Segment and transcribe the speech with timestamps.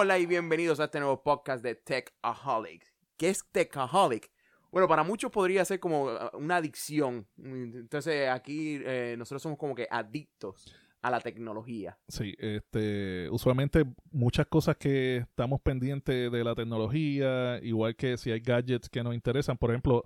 [0.00, 2.84] Hola y bienvenidos a este nuevo podcast de Techaholic.
[3.16, 4.30] ¿Qué es Techaholic?
[4.70, 7.26] Bueno, para muchos podría ser como uh, una adicción.
[7.36, 10.72] Entonces aquí eh, nosotros somos como que adictos
[11.02, 11.98] a la tecnología.
[12.06, 18.38] Sí, este, usualmente muchas cosas que estamos pendientes de la tecnología, igual que si hay
[18.38, 20.04] gadgets que nos interesan, por ejemplo,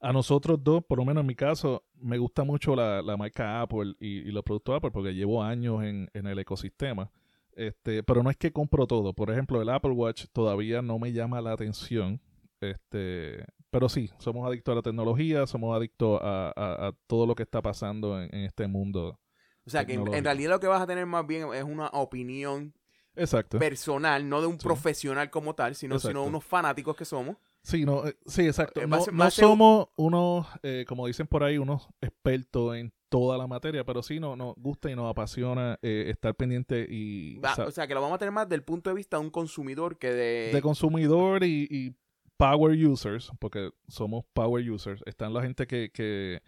[0.00, 3.96] a nosotros dos, por lo menos en mi caso, me gusta mucho la, marca Apple
[4.00, 7.10] y, los productos Apple porque llevo años en, el ecosistema.
[7.60, 9.12] Este, pero no es que compro todo.
[9.12, 12.18] Por ejemplo, el Apple Watch todavía no me llama la atención.
[12.58, 17.60] Este, pero sí, somos adictos a la tecnología, somos adictos a, todo lo que está
[17.60, 19.20] pasando en, este mundo.
[19.66, 22.72] O sea, que en, realidad lo que vas a tener más bien es una opinión
[23.14, 23.58] Exacto.
[23.58, 28.06] personal, no de un profesional como tal, sino, sino unos fanáticos que somos Sí, no,
[28.06, 28.80] eh, sí, exacto.
[28.80, 33.84] Eh, no, somos unos, eh, como dicen por ahí, unos expertos en toda la materia,
[33.84, 37.38] pero sí nos, nos gusta y nos apasiona estar pendiente y...
[37.38, 39.98] o sea, que lo vamos a tener más del punto de vista de un consumidor
[39.98, 40.50] que de...
[40.52, 41.94] De consumidor y,
[42.36, 45.02] power users, porque somos power users.
[45.04, 46.40] Están la gente que, que,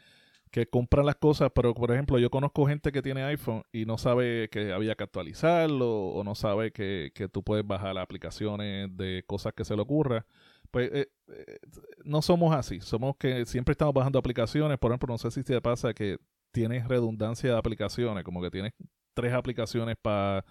[0.51, 3.99] que compra las cosas, pero por ejemplo, yo conozco gente que tiene iPhone y no
[3.99, 9.23] sabe que había que actualizarlo o no sabe que, que tú puedes bajar aplicaciones de
[9.27, 10.25] cosas que se le ocurra
[10.73, 11.59] pues eh, eh,
[12.05, 12.81] no somos así.
[12.81, 14.79] Somos que siempre estamos bajando aplicaciones.
[14.79, 16.19] Por ejemplo, no sé si te pasa que
[16.53, 18.73] tienes redundancia de aplicaciones, como que tienes
[19.15, 20.45] tres aplicaciones para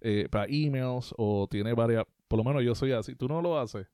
[0.00, 2.04] eh, para emails o tienes varias.
[2.28, 3.14] Por lo menos yo soy así.
[3.14, 3.86] ¿Tú no lo haces?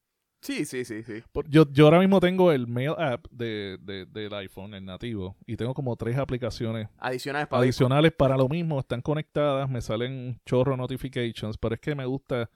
[0.42, 1.22] Sí, sí, sí, sí.
[1.48, 3.78] Yo, yo ahora mismo tengo el Mail app de,
[4.10, 8.80] del iPhone, el nativo, y tengo como tres aplicaciones adicionales para, adicionales para lo mismo.
[8.80, 12.50] Están conectadas, me salen chorro notifications, pero es que me gusta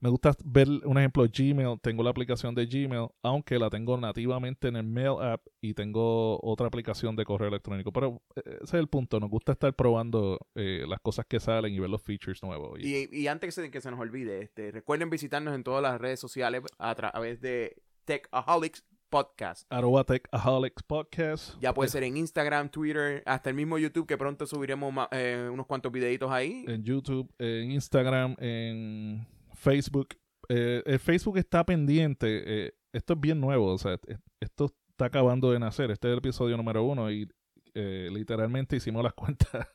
[0.00, 4.68] me gusta ver un ejemplo Gmail, tengo la aplicación de Gmail, aunque la tengo nativamente
[4.68, 7.92] en el Mail app y tengo otra aplicación de correo electrónico.
[7.92, 11.74] Pero eh, ese es el punto, nos gusta estar probando eh, las cosas que salen
[11.74, 12.78] y ver los features nuevos.
[12.80, 16.20] Y, antes que se, que se nos olvide, este, recuerden visitarnos en todas las redes
[16.20, 19.66] sociales a través de Techaholics Podcast.
[19.70, 21.60] Arroba Techaholics Podcast.
[21.60, 25.66] Ya puede ser en Instagram, Twitter, hasta el mismo YouTube, que pronto subiremos eh, unos
[25.66, 26.64] cuantos videitos ahí.
[26.68, 29.26] En YouTube, en Instagram, en
[29.58, 30.08] Facebook.
[30.48, 32.42] Eh, el Facebook está pendiente.
[32.46, 33.72] Eh, esto es bien nuevo.
[33.72, 33.98] O sea,
[34.40, 35.90] esto está acabando de nacer.
[35.90, 37.28] Este es el episodio número uno y
[37.74, 39.68] eh, literalmente hicimos las cuentas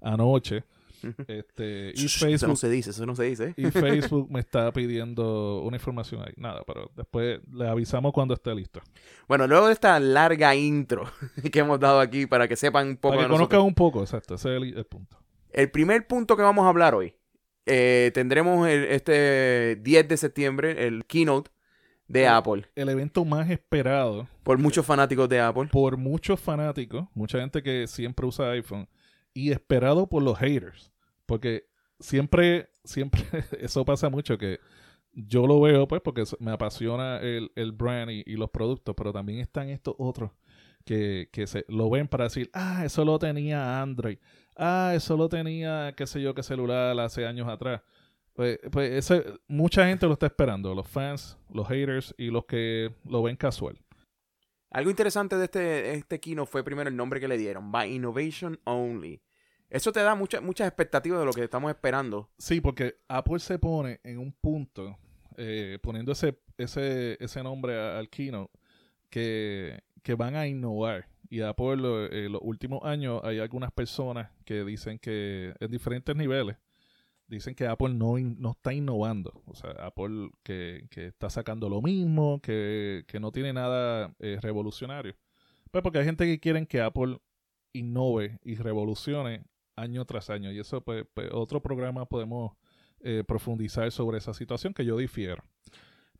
[0.00, 0.64] anoche.
[1.28, 3.54] Este, y Facebook, eso no se dice, eso no se dice.
[3.56, 6.34] Y Facebook me está pidiendo una información ahí.
[6.36, 8.82] Nada, pero después le avisamos cuando esté listo.
[9.26, 11.10] Bueno, luego de esta larga intro
[11.50, 13.14] que hemos dado aquí para que sepan un poco.
[13.14, 14.34] Para que conozcan un poco, exacto.
[14.34, 15.16] Ese es el punto.
[15.52, 17.14] El primer punto que vamos a hablar hoy
[17.66, 21.50] eh, tendremos este 10 de septiembre el keynote
[22.08, 22.66] de Apple.
[22.74, 24.28] El evento más esperado.
[24.42, 25.68] Por muchos fanáticos de Apple.
[25.70, 28.88] Por muchos fanáticos, mucha gente que siempre usa iPhone.
[29.32, 30.90] Y esperado por los haters.
[31.26, 31.66] Porque
[32.00, 33.22] siempre, siempre,
[33.60, 34.58] eso pasa mucho que
[35.12, 39.40] yo lo veo pues porque me apasiona el, el brand y, los productos, pero también
[39.40, 40.30] están estos otros
[40.84, 44.18] que, que se lo ven para decir, ah, eso lo tenía Android
[44.56, 47.82] ah, eso lo tenía, qué sé yo, qué celular hace años atrás.
[48.32, 49.12] Pues, pues
[49.48, 53.78] mucha gente lo está esperando, los fans, los haters y los que lo ven casual.
[54.70, 58.58] Algo interesante de este, este kino fue primero el nombre que le dieron, By Innovation
[58.64, 59.20] Only.
[59.68, 62.30] Eso te da muchas muchas expectativas de lo que estamos esperando.
[62.38, 64.98] Sí, porque Apple se pone en un punto,
[65.36, 68.50] eh, poniendo ese, ese, ese nombre al kino,
[69.10, 71.09] que, que van a innovar.
[71.28, 76.14] Y Apple, en eh, los últimos años, hay algunas personas que dicen que en diferentes
[76.16, 76.56] niveles,
[77.28, 79.42] dicen que Apple no, no está innovando.
[79.46, 85.14] O sea, Apple que, está sacando lo mismo, que, no tiene nada eh, revolucionario.
[85.70, 87.18] Pues porque hay gente que quiere que Apple
[87.72, 89.44] innove y revolucione
[89.76, 90.50] año tras año.
[90.50, 92.52] Y eso, pues, pues otro programa podemos
[93.00, 95.44] eh, profundizar sobre esa situación que yo difiero.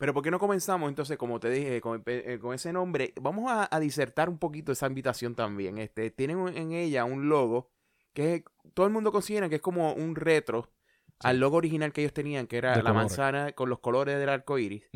[0.00, 3.12] Pero ¿por qué no comenzamos entonces, como te dije, con, eh, ese nombre?
[3.20, 5.76] Vamos a, disertar un poquito esa invitación también.
[5.76, 7.68] Este, tienen en ella un logo
[8.14, 8.42] que
[8.72, 10.70] todo el mundo considera que es como un retro
[11.18, 14.58] al logo original que ellos tenían, que era la manzana con los colores del arco
[14.58, 14.88] iris.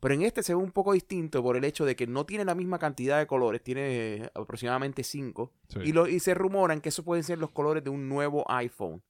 [0.00, 2.44] Pero en este se ve un poco distinto por el hecho de que no tiene
[2.44, 5.52] la misma cantidad de colores, tiene aproximadamente cinco.
[5.80, 9.00] Y, lo, y se rumoran que esos pueden ser los colores de un nuevo iPhone.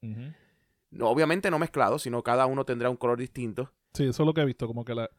[0.91, 3.73] no, obviamente no mezclados, sino cada uno tendrá un color distinto.
[3.95, 5.11] Sí, eso es lo que he visto, como que la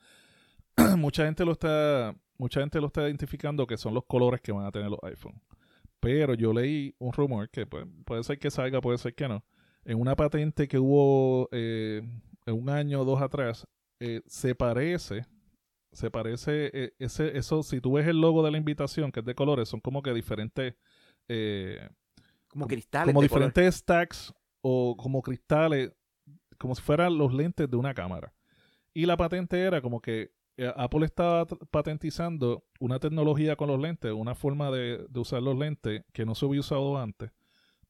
[0.98, 4.66] mucha gente lo está mucha gente lo está identificando que son los colores que van
[4.66, 5.40] a tener los iPhone.
[6.00, 9.44] Pero yo leí un rumor que pues, puede ser que salga, puede ser que no.
[9.86, 12.02] En una patente que hubo eh,
[12.48, 13.68] un año o dos atrás,
[14.00, 15.28] eh, se parece,
[15.92, 19.26] se parece, eh, ese, eso, si tú ves el logo de la invitación, que es
[19.26, 20.74] de colores, son como que diferentes...
[22.48, 23.14] como cristales.
[23.14, 25.92] Como diferentes stacks o como cristales
[26.62, 28.32] como si fueran los lentes de una cámara.
[28.94, 34.36] Y la patente era como que Apple estaba patentizando una tecnología con los lentes, una
[34.36, 37.32] forma de, usar los lentes que no se había usado antes,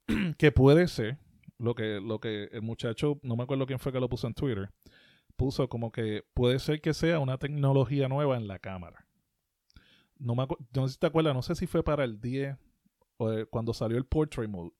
[0.38, 1.18] que puede ser
[1.58, 4.34] lo que, lo que el muchacho, no me acuerdo quién fue que lo puso en
[4.34, 4.70] Twitter,
[5.36, 9.08] puso como que puede ser que sea una tecnología nueva en la cámara.
[10.18, 12.56] No, me no sé si te acuerdas, no sé si fue para el 10
[13.18, 14.72] o eh, cuando salió el Portrait Mode.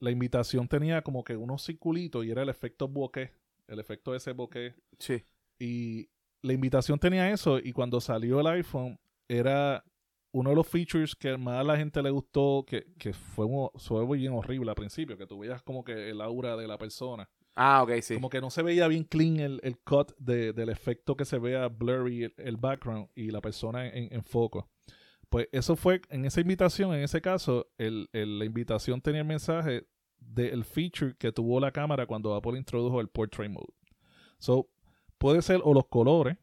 [0.00, 3.32] La invitación tenía como que unos circulitos y era el efecto bokeh,
[3.68, 4.74] el efecto ese bokeh.
[4.98, 5.24] Sí.
[5.58, 6.08] Y
[6.42, 8.98] la invitación tenía eso y cuando salió el iPhone
[9.28, 9.84] era
[10.32, 13.46] uno de los features que más a la gente le gustó, que, que fue,
[13.76, 17.28] fue bien horrible al principio, que tú veías como que el aura de la persona.
[17.54, 18.14] Ah, ok, sí.
[18.14, 21.66] Como que no se veía bien clean el, el cut del efecto que se vea
[21.68, 24.68] blurry el, background y la persona en, foco.
[25.28, 29.88] Pues eso fue, en esa invitación, en ese caso, el, la invitación tenía el mensaje
[30.18, 33.74] del feature que tuvo la cámara cuando Apple introdujo el Portrait Mode.
[34.38, 34.70] So,
[35.18, 36.36] puede ser o los colores,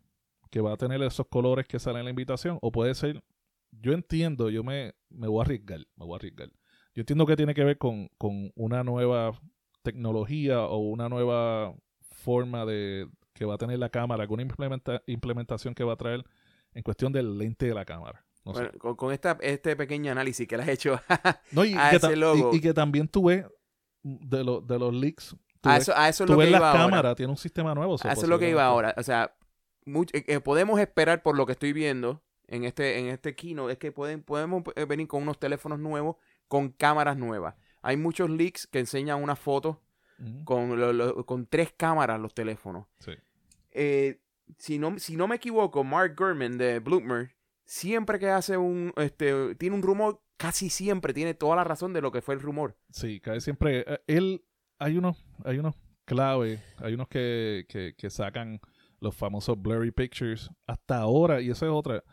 [0.51, 3.23] que va a tener esos colores que salen en la invitación, o puede ser,
[3.71, 6.49] yo entiendo, yo me, me voy a arriesgar, me voy a arriesgar.
[6.93, 8.09] Yo entiendo que tiene que ver con,
[8.55, 9.37] una nueva
[9.81, 15.75] tecnología o una nueva forma de que va a tener la cámara, alguna implementa, implementación
[15.75, 16.23] que va a traer
[16.73, 18.25] en cuestión del lente de la cámara.
[18.45, 20.97] bueno, con, esta, este pequeño análisis que le has hecho
[21.51, 23.45] no, y, que y, que también tuve
[24.01, 25.35] de, de los leaks
[25.65, 27.95] a eso, a eso es lo que iba cámara, tiene un sistema nuevo.
[28.03, 28.93] A eso es lo que iba ahora.
[28.97, 29.35] O sea,
[29.85, 33.77] eh, eh, podemos esperar por lo que estoy viendo en este, en este kino, es
[33.77, 36.17] que pueden, podemos eh, venir con unos teléfonos nuevos,
[36.47, 37.55] con cámaras nuevas.
[37.81, 39.81] Hay muchos leaks que enseñan una foto
[40.43, 42.87] con, con tres cámaras los teléfonos.
[42.99, 43.11] Sí.
[44.57, 47.35] si, no, si no me equivoco, Mark Gurman de Bloomberg,
[47.65, 52.01] siempre que hace un, este, tiene un rumor, casi siempre tiene toda la razón de
[52.01, 52.75] lo que fue el rumor.
[52.89, 53.85] Sí, casi siempre.
[54.07, 54.43] Él
[54.79, 55.75] hay unos, hay unos
[56.05, 57.65] clave, hay unos que,
[57.97, 58.59] que, sacan
[58.99, 60.49] los famosos blurry pictures.
[60.67, 62.03] Hasta ahora, y esa es otra,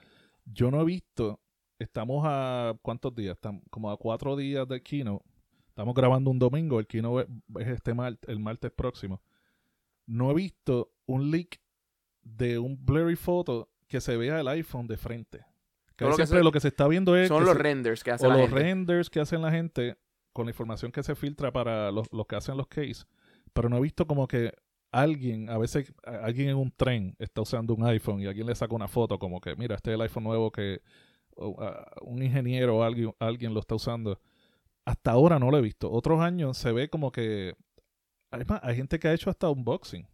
[0.45, 1.41] yo no he visto,
[1.79, 5.23] estamos a cuántos días, estamos como a cuatro días del kino.
[5.69, 7.27] Estamos grabando un domingo, el kino es,
[7.59, 7.95] este
[8.27, 9.23] el martes próximo.
[10.07, 11.61] No he visto un leak
[12.23, 15.47] de un blurry photo que se vea el iPhone de frente.
[15.99, 17.29] lo que, se, lo que se está viendo es.
[17.29, 19.97] Son los renders que hacen o los renders que hacen la gente
[20.33, 23.07] con la información que se filtra para los, que hacen los cases,
[23.53, 24.53] pero no he visto como que
[24.91, 28.75] alguien, a veces alguien en un tren está usando un iPhone y alguien le saca
[28.75, 30.81] una foto como que, mira, este es el iPhone nuevo que
[31.37, 34.21] un ingeniero o alguien, alguien lo está usando.
[34.85, 35.91] Hasta ahora no lo he visto.
[35.91, 37.55] Otros años se ve como que...
[38.31, 40.07] Además, hay gente que ha hecho hasta unboxing.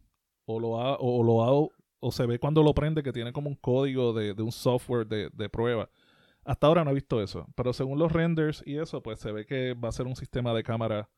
[0.45, 1.69] O lo ha, o lo ha,
[1.99, 5.29] o se ve cuando lo prende que tiene como un código de, un software de,
[5.33, 5.89] de prueba.
[6.45, 9.45] Hasta ahora no he visto eso, pero según los renders y eso, pues se ve
[9.45, 11.09] que va a ser un sistema de cámara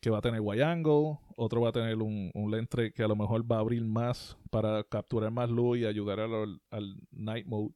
[0.00, 3.16] que va a tener wide angle, otro va a tener un, lente que a lo
[3.16, 6.60] mejor va a abrir más para capturar más luz y ayudar al,
[7.10, 7.74] night mode.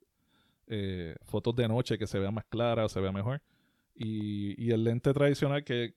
[0.72, 3.42] Eh, fotos de noche que se vea más clara, se vea mejor.
[3.94, 5.94] Y, el lente tradicional que,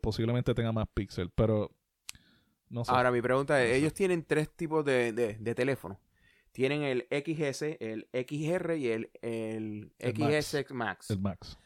[0.00, 1.70] posiblemente tenga más píxeles, pero
[2.68, 2.90] no sé.
[2.90, 6.00] Ahora mi pregunta es, ellos tienen tres tipos de, de teléfono
[6.56, 11.10] tienen el XS, el XR y el, el, XS Max.
[11.10, 11.58] El Max.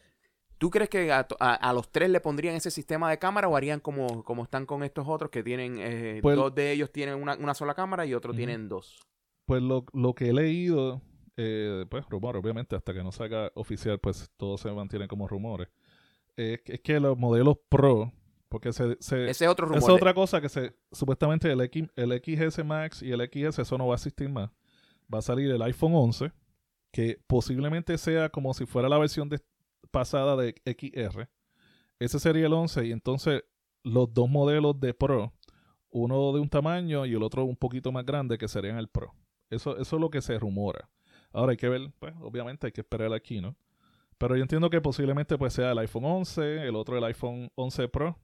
[0.59, 4.25] ¿Tú crees que a, los tres le pondrían ese sistema de cámara o harían como,
[4.25, 7.75] como están con estos otros que tienen, eh, pues dos de ellos tienen una, sola
[7.75, 9.01] cámara y otros tienen dos?
[9.47, 9.85] Pues lo,
[10.17, 11.01] que he leído,
[11.37, 15.69] eh, pues rumores, obviamente hasta que no salga oficial, pues todo se mantiene como rumores.
[16.37, 18.13] es que los modelos Pro,
[18.49, 19.79] porque se, ese otro rumor.
[19.79, 23.61] Esa es otra cosa que se, supuestamente el, X, el XS Max y el XS,
[23.61, 24.51] eso no va a existir más
[25.13, 26.33] va a salir el iPhone 11,
[26.93, 29.31] que posiblemente sea como si fuera la versión
[29.91, 31.29] pasada de XR.
[31.99, 33.45] Ese sería el 11 y entonces
[33.83, 35.33] los dos modelos de Pro,
[35.91, 39.15] uno de un tamaño y el otro un poquito más grande que serían el Pro.
[39.51, 40.89] Eso, eso es lo que se rumora.
[41.33, 43.57] Ahora hay que ver, pues obviamente hay que esperar aquí, ¿no?
[44.19, 47.89] Pero yo entiendo que posiblemente pues sea el iPhone 11, el otro el iPhone 11
[47.89, 48.19] Pro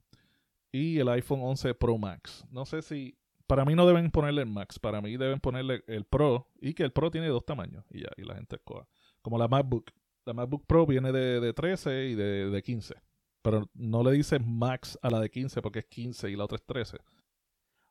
[0.71, 2.45] y el iPhone 11 Pro Max.
[2.51, 3.17] No sé si
[3.47, 6.83] para mí no deben ponerle el Max, para mí deben ponerle el Pro y que
[6.83, 8.87] el Pro tiene dos tamaños y ya, y la gente escoja.
[9.21, 9.91] Como la MacBook.
[10.25, 12.95] La MacBook Pro viene de, 13 y de, 15.
[13.41, 16.57] Pero no le dice Max a la de 15 porque es 15 y la otra
[16.57, 16.97] es 13.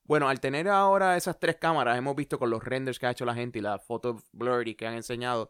[0.04, 3.25] Bueno, al tener ahora esas tres cámaras, hemos visto con los renders que ha hecho
[3.25, 5.48] la gente y las fotos blurry que han enseñado,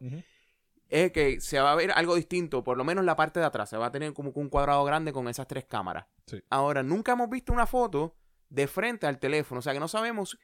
[0.89, 3.69] es que se va a ver algo distinto, por lo menos la parte de atrás.
[3.69, 6.07] Se va a tener como un cuadrado grande con esas tres cámaras.
[6.49, 8.15] Ahora, nunca hemos visto una foto
[8.49, 9.59] de frente al teléfono.
[9.59, 10.39] O sea que no sabemos,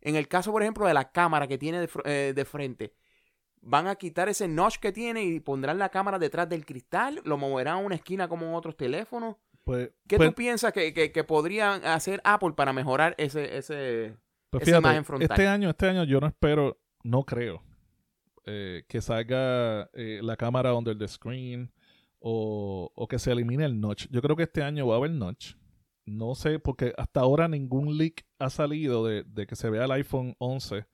[0.00, 2.94] en el caso, por ejemplo, de la cámara que tiene de, eh, frente,
[3.60, 7.36] van a quitar ese notch que tiene y pondrán la cámara detrás del cristal, lo
[7.36, 9.36] moverán a una esquina como en otros teléfonos.
[9.64, 14.16] Pues, ¿Qué pues- tú piensas que, que, que podrían hacer Apple para mejorar ese, ese...
[14.50, 15.28] Pues Esa fíjate, imagen frontal.
[15.30, 17.64] este año, este año yo no espero, no creo
[18.44, 21.72] eh, que salga eh, la cámara under the screen
[22.20, 24.06] o, o que se elimine el notch.
[24.08, 25.54] Yo creo que este año va a haber notch.
[26.06, 30.36] No sé, porque hasta ahora ningún leak ha salido de, que se vea el iPhone
[30.38, 30.86] 11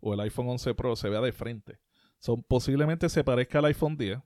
[0.00, 1.78] o el iPhone 11 Pro, se vea de frente.
[2.18, 4.18] So, posiblemente se parezca al iPhone 10.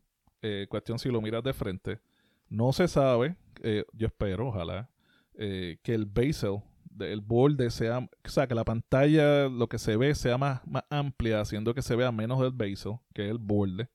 [0.42, 2.00] eh, cuestión si lo miras de frente.
[2.48, 4.88] No se sabe, eh, yo espero, ojalá,
[5.34, 9.96] eh, que el bezel del borde sea, o sea, que la pantalla, lo que se
[9.98, 13.38] ve, sea más, más amplia, haciendo que se vea menos del bezel, que es el
[13.38, 13.88] borde.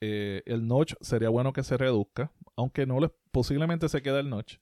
[0.00, 4.58] El notch sería bueno que se reduzca, aunque no le, posiblemente se quede el notch.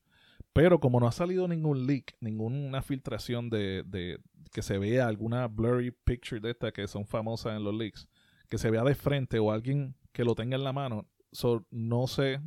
[0.56, 4.18] Pero como no ha salido ningún leak, ninguna filtración de, de
[4.52, 8.08] que se vea alguna blurry picture de esta que son famosas en los leaks,
[8.48, 12.06] que se vea de frente o alguien que lo tenga en la mano, so, no
[12.06, 12.40] sé,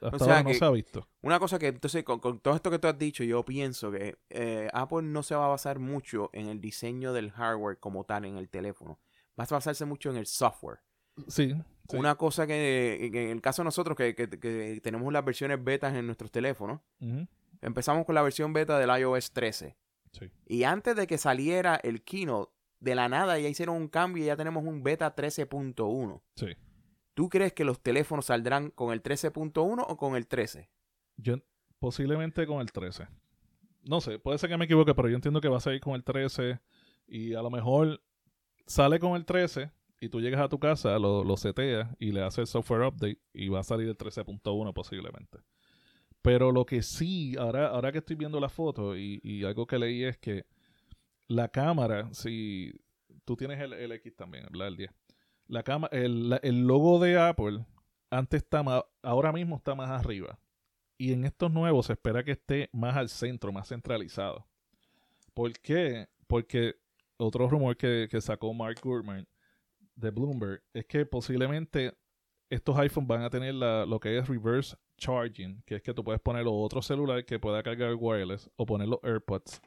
[0.00, 1.06] hasta sea ahora no que- se ha visto.
[1.20, 4.16] Una cosa que entonces con, con todo esto que tú has dicho, yo pienso que
[4.30, 8.24] eh, Apple no se va a basar mucho en el diseño del hardware como tal
[8.24, 8.98] en el teléfono.
[9.38, 10.78] Va a basarse mucho en el software.
[11.28, 11.52] Sí,
[11.90, 11.96] sí.
[11.98, 15.62] Una cosa que, que en el caso de nosotros que, que- que tenemos las versiones
[15.62, 16.80] betas en nuestros teléfonos,
[17.62, 19.76] empezamos con la versión beta del iOS 13.
[20.12, 20.30] sí.
[20.46, 24.26] Y antes de que saliera el Keynote, de la nada ya hicieron un cambio y
[24.26, 26.20] ya tenemos un beta 13.1.
[26.36, 26.48] Sí.
[27.14, 30.70] ¿Tú crees que los teléfonos saldrán con el 13.1 o con el 13?
[31.16, 31.36] Yo,
[31.78, 33.06] posiblemente con el 13.
[33.82, 35.94] No sé, puede ser que me equivoque, pero yo entiendo que va a salir con
[35.94, 36.60] el 13
[37.06, 38.02] y a lo mejor
[38.66, 42.22] sale con el 13 y tú llegas a tu casa, lo, lo seteas y le
[42.22, 45.38] haces el software update y va a salir el 13.1 posiblemente.
[46.22, 50.04] Pero lo que sí, ahora, ahora que estoy viendo la foto y, algo que leí
[50.04, 50.46] es que
[51.26, 52.72] la cámara, si
[53.24, 54.68] tú tienes el, el X también, ¿verdad?
[54.68, 54.90] El 10.
[55.48, 57.64] La cama, el, el logo de Apple
[58.10, 60.38] antes está más, ahora mismo está más arriba.
[60.96, 64.46] Y en estos nuevos se espera que esté más al centro, más centralizado.
[65.34, 66.08] ¿Por qué?
[66.26, 66.76] Porque
[67.16, 69.26] otro rumor que, que sacó Mark Gurman
[69.96, 71.94] de Bloomberg es que posiblemente
[72.54, 76.04] estos iPhones van a tener la- lo que es reverse charging, que es que tú
[76.04, 79.60] puedes poner otro celular que pueda cargar wireless o poner los AirPods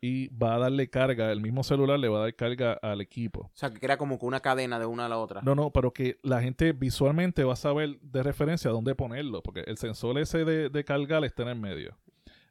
[0.00, 3.40] y va a darle carga, el mismo celular le va a dar carga al equipo.
[3.46, 5.40] O sea, que crea como que una cadena de una a la otra.
[5.42, 9.60] No, no, pero que la gente visualmente va a saber de referencia dónde ponerlo, porque
[9.66, 11.96] el sensor ese de, de cargar está en el medio.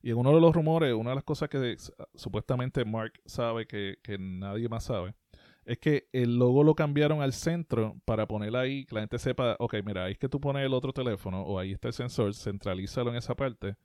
[0.02, 1.78] Y en uno de los rumores, una de las cosas que
[2.16, 5.14] supuestamente Mark sabe que, que nadie más sabe,
[5.66, 9.56] es que el logo lo cambiaron al centro para poner ahí, que la gente sepa,
[9.60, 12.34] ok, mira, ahí es que tú pones el otro teléfono o ahí está el sensor,
[12.34, 13.76] centralízalo en esa parte.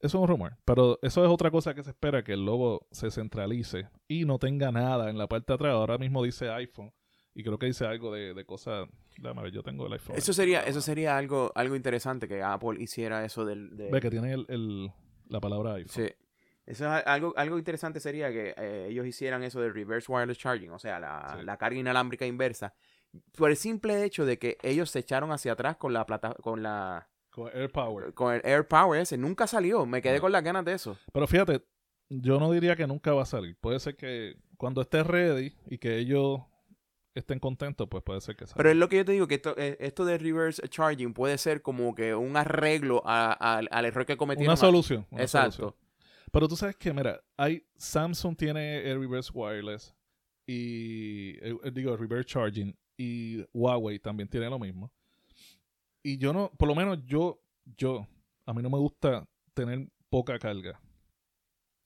[0.00, 2.86] Eso es un rumor, pero eso es otra cosa que se espera, que el logo
[2.90, 5.72] se centralice y no tenga nada en la parte de atrás.
[5.74, 6.92] Ahora mismo dice iPhone
[7.34, 8.88] y creo que dice algo de, de cosas...
[9.18, 10.16] Déjame ver, yo tengo el iPhone.
[10.16, 13.76] Eso sería, eso sería algo, algo interesante que Apple hiciera eso del.
[13.76, 14.90] de- Ve que tiene el, el-
[15.28, 16.06] la palabra iPhone.
[16.06, 16.12] Sí.
[16.66, 20.70] Eso es algo, algo interesante sería que eh, ellos hicieran eso de reverse wireless charging,
[20.70, 21.44] o sea, la, Sí.
[21.44, 22.72] la carga inalámbrica inversa,
[23.36, 26.62] por el simple hecho de que ellos se echaron hacia atrás con la plata, con
[26.62, 28.14] la, Con AirPower.
[28.14, 30.20] con el Air Power ese, nunca salió, me quedé No.
[30.22, 30.96] con las ganas de eso.
[31.12, 31.64] Pero fíjate,
[32.08, 33.56] yo no diría que nunca va a salir.
[33.60, 36.42] Puede ser que cuando esté ready y que ellos
[37.14, 38.56] estén contentos, pues puede ser que salga.
[38.56, 41.36] Pero es lo que yo te digo, que esto, eh, esto de reverse charging puede
[41.38, 44.50] ser como que un arreglo a- a- al error que cometieron.
[44.52, 45.06] una solución.
[45.10, 45.52] una Exacto.
[45.52, 45.81] solución.
[46.32, 49.94] Pero tú sabes que, mira, hay Samsung tiene el reverse wireless
[50.46, 54.90] y eh, eh, digo reverse charging y Huawei también tiene lo mismo.
[56.02, 57.40] Y yo no, por lo menos yo,
[57.76, 58.08] yo,
[58.46, 60.80] a mí no me gusta tener poca carga.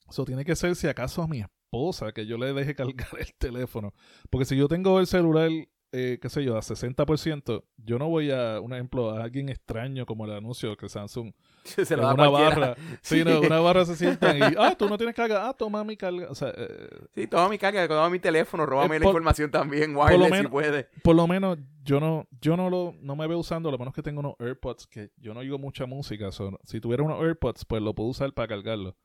[0.09, 3.35] Eso tiene que ser si acaso a mi esposa que yo le deje cargar el
[3.35, 3.93] teléfono.
[4.31, 5.51] Porque si yo tengo el celular,
[5.93, 10.05] eh, qué sé yo, a 60%, yo no voy a, un ejemplo, a alguien extraño
[10.05, 11.33] como el anuncio que Samsung
[11.65, 12.61] Se en lo da una cualquiera.
[12.69, 12.77] barra.
[13.03, 15.97] Sí, no, una barra se sientan y, ah, tú no tienes carga, ah, toma mi
[15.97, 16.29] carga.
[16.31, 19.97] O sea, eh, Sí, toma mi carga, toma mi teléfono, róbame Eh, la información también,
[19.97, 20.89] wireless si puede.
[21.03, 24.03] por lo menos yo no, yo no lo, no me veo usando, lo menos que
[24.03, 26.33] tengo unos AirPods, que yo no oigo mucha música.
[26.33, 28.97] so, si tuviera unos AirPods, pues lo puedo usar para cargarlo.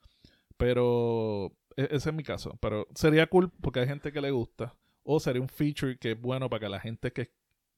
[0.57, 2.57] Pero e- ese es mi caso.
[2.61, 4.75] Pero sería cool porque hay gente que le gusta.
[5.03, 7.31] O sería un feature que es bueno para que la gente que,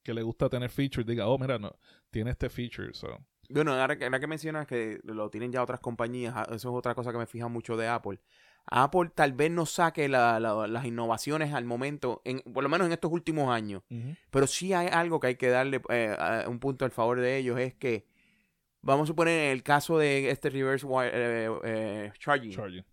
[0.03, 1.75] que le gusta tener features diga, oh, mira, no,
[2.11, 2.93] tiene este feature.
[2.93, 3.19] So.
[3.49, 6.75] Bueno, ahora que, ahora que mencionas que lo tienen ya otras compañías, ah, eso es
[6.75, 8.19] otra cosa que me fija mucho de Apple.
[8.65, 12.87] Apple tal vez no saque la- la- las innovaciones al momento, en, por lo menos
[12.87, 13.83] en estos últimos años,
[14.29, 17.37] pero sí hay algo que hay que darle eh, a- un punto al favor de
[17.37, 18.05] ellos, es que,
[18.81, 22.85] vamos a suponer en el caso de este reverse wire, eh, eh, charging, Charging.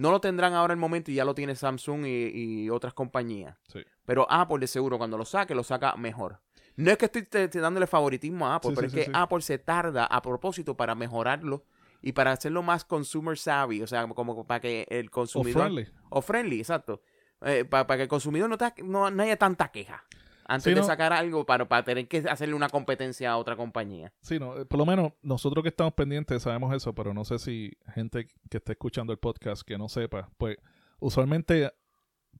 [0.00, 2.94] No lo tendrán ahora en el momento y ya lo tiene Samsung y, y otras
[2.94, 3.56] compañías.
[3.68, 3.80] Sí.
[4.04, 6.40] Pero Apple de seguro cuando lo saque, lo saca mejor.
[6.76, 9.12] No es que estoy te- te dándole favoritismo a Apple, Sí, pero sí, es que.
[9.14, 11.64] Apple se tarda a propósito para mejorarlo
[12.02, 15.62] y para hacerlo más consumer savvy, o sea, como para que el O consumidor...
[15.64, 15.88] friendly.
[16.08, 17.02] O friendly, exacto.
[17.42, 20.04] Eh, para, que el consumidor no, ta- no, no haya tanta queja
[20.50, 20.86] antes Sí, de no.
[20.86, 24.12] sacar algo para, para tener que hacerle una competencia a otra compañía.
[24.20, 27.38] Sí, no, eh, por lo menos nosotros que estamos pendientes sabemos eso, pero no sé
[27.38, 30.56] si gente que esté escuchando el podcast que no sepa, pues
[30.98, 31.72] usualmente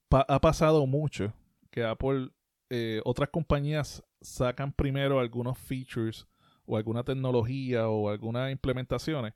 [0.09, 1.33] pa- ha pasado mucho
[1.71, 2.31] que Apple,
[2.69, 6.27] eh, otras compañías sacan primero algunos features
[6.67, 9.33] o alguna tecnología o algunas implementaciones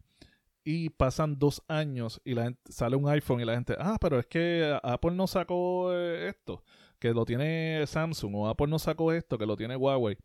[0.65, 4.19] y pasan dos años y la gente, sale un iPhone y la gente, ah, pero
[4.19, 6.63] es que Apple no sacó eh, esto,
[7.05, 10.17] que lo tiene Samsung, o Apple no sacó esto, que lo tiene Huawei.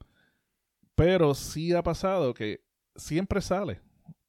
[0.96, 2.62] Pero sí ha pasado que
[2.96, 3.82] siempre sale,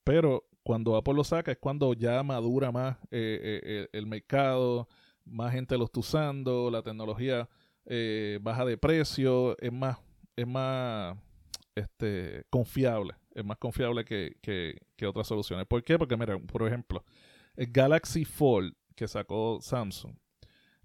[0.02, 4.88] pero cuando Apple lo saca es cuando ya madura más eh, eh, el mercado,
[5.24, 7.48] más gente lo está usando, la tecnología
[7.84, 9.98] eh, baja de precio, es más,
[10.34, 11.16] es más
[11.76, 15.66] este, confiable, es más confiable que, que, que otras soluciones.
[15.68, 15.96] ¿Por qué?
[15.96, 17.04] Porque, mira, por ejemplo,
[17.54, 20.16] el Galaxy Fold que sacó Samsung,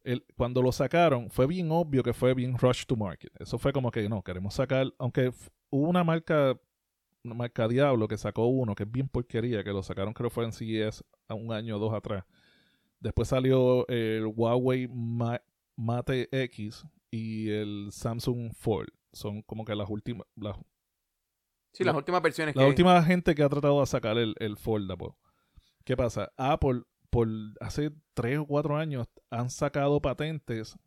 [0.05, 3.31] el- cuando lo sacaron, fue bien obvio que fue bien rush to market.
[3.39, 5.31] Eso fue como que no, queremos sacar, aunque
[5.69, 6.57] hubo una marca,
[7.23, 10.45] una marca Diablo que sacó uno que es bien porquería, que lo sacaron creo fue
[10.45, 12.23] en CES a un año o dos atrás.
[12.99, 15.41] Después salió el Huawei Ma-
[15.75, 18.89] Mate X y el Samsung Fold.
[19.11, 20.57] Son como que las últimas, las,
[21.73, 22.67] Sí, las últimas versiones la que...
[22.69, 25.09] última gente que ha tratado de sacar el, el Foldable.
[25.83, 26.31] ¿Qué pasa?
[26.37, 26.83] Apple,
[27.15, 27.27] por
[27.61, 30.77] hace tres o cuatro años, han sacado patentes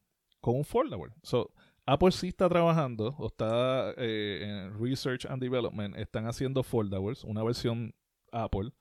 [0.41, 1.13] con un Foldable.
[1.23, 1.51] So,
[1.87, 7.43] Apple sí está trabajando, o está eh, en Research and Development, están haciendo Foldables, una
[7.43, 7.95] versión
[8.31, 8.73] Apple,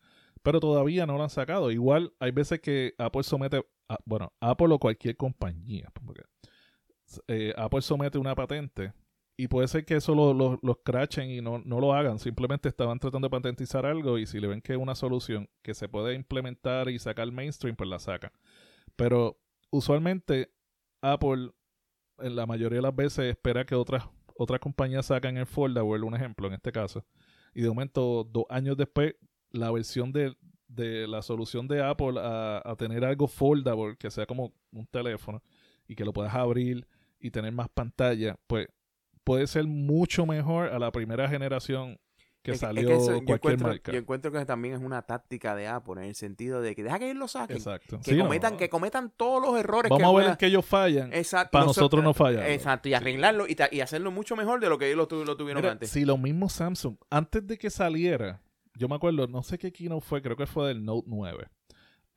[0.43, 1.71] pero todavía no lo han sacado.
[1.71, 6.23] Igual hay veces que Apple somete, a- bueno, Apple o cualquier compañía, porque
[7.29, 8.91] eh, Apple somete una patente
[9.37, 12.17] y puede ser que eso lo, lo, lo scratchen y no, no lo hagan.
[12.17, 15.75] Simplemente estaban tratando de patentizar algo y si le ven que es una solución que
[15.75, 18.31] se puede implementar y sacar mainstream, pues la sacan.
[18.95, 20.51] Pero usualmente
[21.01, 21.51] Apple
[22.17, 26.15] en la mayoría de las veces espera que otras, otras compañías sacan el foldable, un
[26.15, 27.05] ejemplo en este caso.
[27.53, 29.15] Y de momento, dos años después,
[29.51, 30.35] la versión de,
[30.67, 35.43] de la solución de Apple a, a tener algo foldable, que sea como un teléfono,
[35.87, 36.87] y que lo puedas abrir
[37.19, 38.67] y tener más pantalla, pues
[39.27, 41.99] puede ser mucho mejor a la primera generación
[42.43, 43.91] que Es- es salió eso yo cualquier encuentro, marca.
[43.91, 46.97] Yo encuentro que también es una táctica de Apple en el sentido de que deja
[46.97, 47.57] que ellos lo saquen.
[47.57, 47.97] Exacto.
[47.97, 50.37] Que, Sí, no, cometan, que cometan todos los errores Vamos que a ver puedan.
[50.37, 51.11] qué ellos fallan.
[51.13, 51.51] Exacto.
[51.51, 52.49] para so- nosotros no fallar.
[52.49, 55.61] Exacto, y arreglarlo y, hacerlo mucho mejor de lo que ellos lo, tu- lo tuvieron
[55.61, 55.89] Mira, antes.
[55.89, 58.41] si lo mismo Samsung, antes de que saliera,
[58.75, 61.47] yo me acuerdo, no sé qué keynote fue, creo que fue del Note 9.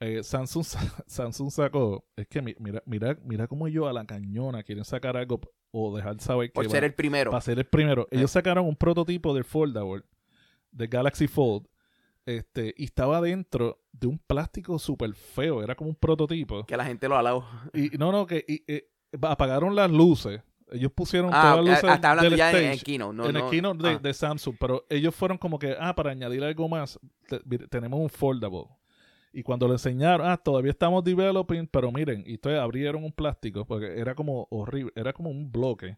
[0.00, 4.04] Eh, Samsung, sa- Samsung sacó, es que mi- mira, mira, mira cómo ellos a la
[4.06, 5.40] cañona quieren sacar algo
[5.72, 7.30] o dejar saber que por va- ser el primero.
[7.30, 8.08] para ser el primero.
[8.10, 8.16] Eh.
[8.18, 10.02] Ellos sacaron un prototipo del Foldable,
[10.70, 11.66] del Galaxy Fold,
[12.26, 16.64] este, y estaba dentro de un plástico súper feo, era como un prototipo.
[16.64, 17.44] Que la gente lo alabó.
[17.74, 18.88] Y no, no, que y, eh,
[19.22, 20.40] apagaron las luces.
[20.72, 23.16] Ellos pusieron Ah, todas las luces hasta hablando del ya en, en stage Keynote.
[23.16, 23.98] No, en el no- keynote de, ah.
[23.98, 28.08] de Samsung, pero ellos fueron como que, ah, para añadir algo más, te- tenemos un
[28.08, 28.66] foldable.
[29.32, 33.64] Y cuando lo enseñaron, ah, todavía estamos developing, pero miren, y entonces abrieron un plástico,
[33.64, 35.96] porque era como horrible, era como un bloque.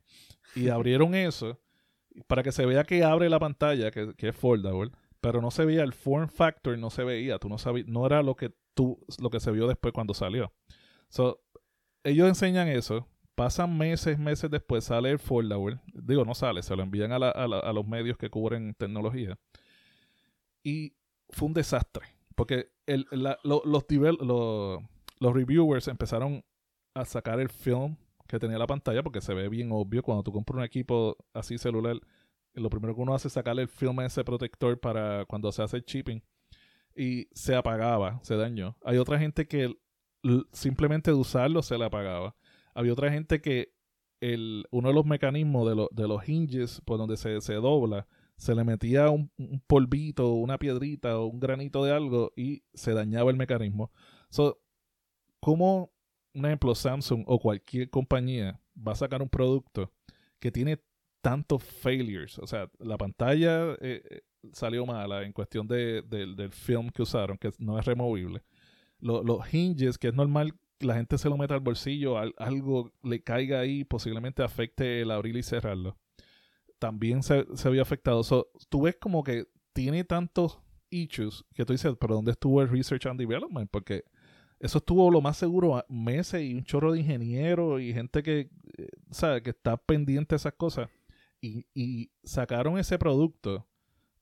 [0.55, 1.59] Y abrieron eso
[2.27, 4.91] para que se vea que abre la pantalla, que, que es foldable,
[5.23, 8.23] pero no se veía el form factor, no se veía, tú no sabías, no era
[8.23, 10.53] lo que tú, lo que se vio después cuando salió.
[11.09, 11.41] So,
[12.05, 16.83] ellos enseñan eso, pasan meses, meses después, sale el foldable, digo, no sale, se lo
[16.83, 19.39] envían a, la- a la- a los medios que cubren tecnología.
[20.63, 20.95] Y
[21.31, 23.85] fue un desastre, porque el, la- lo- los,
[24.21, 24.83] lo-
[25.21, 26.45] los reviewers empezaron
[26.95, 27.97] a sacar el film
[28.29, 31.59] que tenía la pantalla, porque se ve bien obvio cuando tú compras un equipo así
[31.59, 31.97] celular,
[32.55, 35.63] lo primero que uno hace es sacarle el film a ese protector para cuando se
[35.63, 36.23] hace el shipping
[36.95, 38.77] y se apagaba, se dañó.
[38.85, 39.75] Hay otra gente que
[40.53, 42.35] simplemente de usarlo se le apagaba.
[42.75, 43.73] Había otra gente que
[44.21, 48.07] el, uno de los mecanismos de, lo- de los hinges por donde se, se dobla,
[48.43, 52.93] se le metía un, un polvito, una piedrita o un granito de algo y se
[52.93, 53.91] dañaba el mecanismo.
[54.31, 54.59] So,
[55.41, 55.93] ¿Cómo,
[56.35, 59.93] un ejemplo, Samsung o cualquier compañía va a sacar un producto
[60.39, 60.79] que tiene
[61.21, 62.39] tantos failures?
[62.39, 64.21] O sea, la pantalla eh, eh,
[64.53, 68.43] salió mala en cuestión de, del- film que usaron, que no es removible.
[69.01, 72.93] Lo- los hinges, que es normal la gente se lo meta al bolsillo, al- algo
[73.05, 75.97] le caiga ahí, posiblemente afecte el abrir y cerrarlo.
[76.83, 78.25] También se, se vio afectado.
[78.25, 80.59] So, tú ves como que tiene tantos
[80.91, 83.71] issues que tú dices, pero ¿dónde estuvo el Research and Development?
[83.71, 84.03] Porque
[84.59, 88.89] eso estuvo lo más seguro meses y un chorro de ingenieros y gente que, eh,
[89.13, 90.91] sabe, que está pendiente de esas cosas.
[91.41, 93.65] Y sacaron ese producto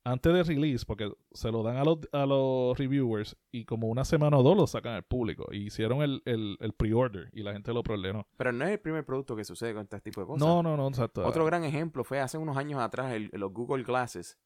[0.04, 4.04] antes de release, porque se lo dan a los, a los reviewers y como una
[4.04, 5.46] semana o dos lo sacan al público.
[5.52, 8.26] Y hicieron el, el, el pre-order y la gente lo preordenó.
[8.36, 10.46] Pero no es el primer producto que sucede con este tipo de cosas.
[10.46, 11.24] No, no, no, exacto.
[11.26, 14.38] Otro gran ejemplo fue hace unos años atrás el- los Google Glasses.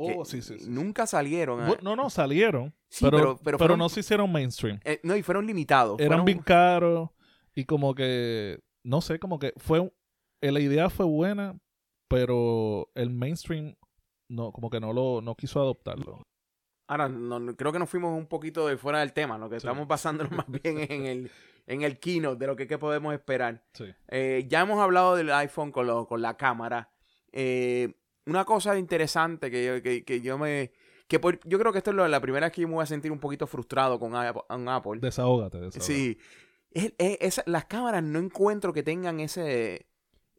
[0.00, 0.70] Oh, sí, sí, sí.
[0.70, 1.60] Nunca salieron.
[1.82, 2.72] No, no, salieron.
[2.88, 4.78] Sí, pero, pero- pero pero, fueron- no se hicieron mainstream.
[4.84, 5.98] Eh, no, y fueron limitados.
[5.98, 7.10] Eran fueron- bien caros
[7.54, 9.92] y como que, no sé, como que fue,
[10.40, 11.58] eh, la idea fue buena,
[12.08, 13.74] pero el mainstream
[14.28, 16.22] no, como que no lo, no quiso adoptarlo.
[16.86, 19.56] Ahora, no- no- creo que nos fuimos un poquito de fuera del tema, lo que
[19.60, 19.66] Sí.
[19.66, 21.30] estamos basándonos más bien en el,
[21.66, 23.62] en el keynote de lo que, que podemos esperar.
[23.74, 23.84] Sí.
[24.08, 26.90] Eh, ya hemos hablado del iPhone con, lo- con la cámara.
[27.32, 27.94] Eh,
[28.26, 30.72] una cosa interesante que, yo- que, que yo me...
[31.08, 32.82] Que por- yo creo que esto es lo- la primera vez que yo me voy
[32.82, 35.00] a sentir un poquito frustrado con, Apple- con Apple.
[35.00, 35.80] Desahógate, desahógate.
[35.84, 36.18] Sí.
[36.70, 39.86] Es- es- las cámaras no encuentro que tengan ese...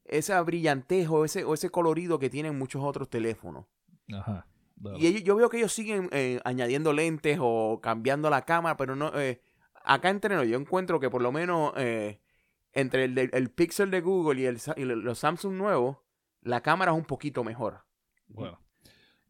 [0.06, 3.65] Esa brillantejo, ese, o ese colorido que tienen muchos otros teléfonos.
[4.13, 4.48] Ajá.
[4.76, 5.00] dale.
[5.00, 8.95] Y ellos- yo veo que ellos siguen eh, añadiendo lentes o cambiando la cámara, pero
[8.95, 9.12] no.
[9.19, 9.41] eh,
[9.84, 12.22] acá entre nos, yo encuentro que por lo menos eh,
[12.74, 15.98] entre el, Pixel de Google y, el, y los Samsung nuevos,
[16.41, 17.84] la cámara es un poquito mejor.
[18.28, 18.60] Bueno,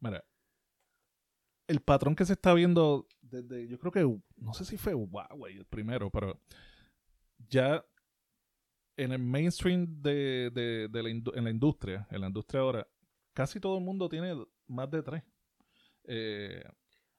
[0.00, 0.22] mira,
[1.66, 5.56] el patrón que se está viendo desde, yo creo que, no sé si fue Huawei
[5.56, 6.40] el primero, pero
[7.48, 7.84] ya
[8.96, 12.86] en el mainstream de, de- de la, en la industria, en la industria ahora,
[13.32, 14.34] casi todo el mundo tiene
[14.70, 15.22] más de tres.
[16.04, 16.62] Eh,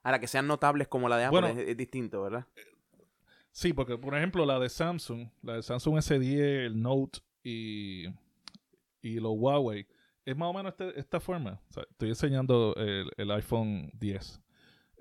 [0.02, 1.60] Ahora que sean notables como la de Apple Bueno.
[1.60, 2.46] es, es distinto, ¿verdad?
[3.52, 8.06] sí, porque por ejemplo la de Samsung, la de Samsung S10, el Note y,
[9.00, 9.86] y los Huawei,
[10.24, 11.60] es más o menos este- esta forma.
[11.68, 14.40] O sea, estoy enseñando el, el iPhone 10.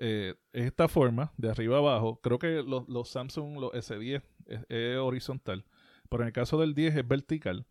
[0.03, 2.19] Eh, es esta forma, de arriba abajo.
[2.21, 5.63] Creo que los, los Samsung, los S10, es, es horizontal.
[6.09, 7.65] Pero en el caso del 10 es vertical.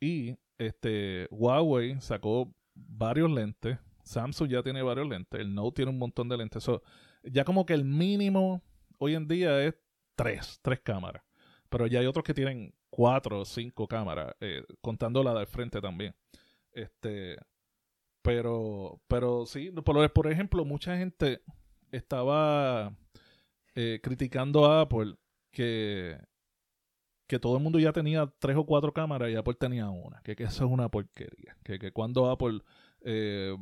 [0.00, 3.78] Y este Huawei sacó varios lentes.
[4.02, 5.40] Samsung ya tiene varios lentes.
[5.40, 6.66] El Note tiene un montón de lentes.
[7.24, 8.62] Ya como que el mínimo
[8.98, 9.74] hoy en día es
[10.14, 11.22] tres, tres cámaras.
[11.68, 15.80] Pero ya hay otros que tienen cuatro o cinco cámaras, eh, contando la del frente
[15.80, 16.14] también.
[16.72, 17.36] Este,
[18.20, 21.42] pero, pero sí, por, por ejemplo, mucha gente
[21.90, 22.94] estaba
[23.74, 25.16] eh, criticando a Apple
[25.50, 26.18] que,
[27.26, 30.20] que todo el mundo ya tenía tres o cuatro cámaras y Apple tenía una.
[30.22, 31.56] Que, que eso es una porquería.
[31.64, 32.60] Que, que cuando Apple
[33.04, 33.54] eh,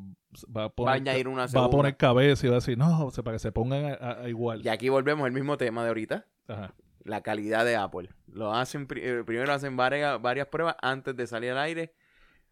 [0.54, 2.76] va a Va a poner, añadir una va a poner cabeza y va a decir,
[2.78, 4.64] no, o sea, para que se pongan a, a- a igual.
[4.64, 6.26] Y aquí volvemos al mismo tema de ahorita.
[6.48, 6.74] Ajá.
[7.04, 8.10] La calidad de Apple.
[8.26, 11.94] Lo hacen, eh, primero hacen varias, varias pruebas antes de salir al aire,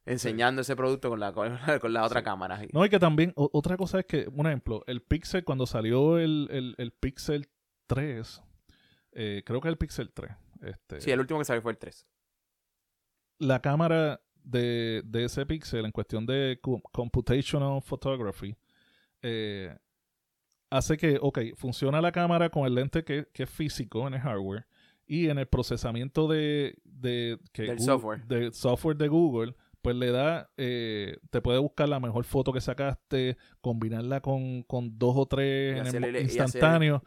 [0.07, 2.25] enseñando ese producto con la, con la, con la otra Sí.
[2.25, 2.61] cámara.
[2.73, 6.19] No, y que también, o- otra cosa es que, un ejemplo, el Pixel, cuando salió
[6.19, 7.49] el, el, el Pixel
[7.89, 8.43] 3,
[9.13, 10.31] eh, creo que el Pixel 3,
[10.63, 12.07] este, Sí, el último que salió fue el 3.
[13.39, 16.59] la cámara de, de ese Pixel en cuestión de
[16.93, 18.55] computational photography,
[19.23, 19.77] eh,
[20.71, 24.21] hace que, ok, funciona la cámara con el lente que, que es físico en el
[24.21, 24.67] hardware
[25.07, 28.25] y en el procesamiento de, de que Del software.
[28.27, 32.61] del software de Google, pues le da, eh, te puede buscar la mejor foto que
[32.61, 36.07] sacaste, combinarla con, con dos o tres en el mo-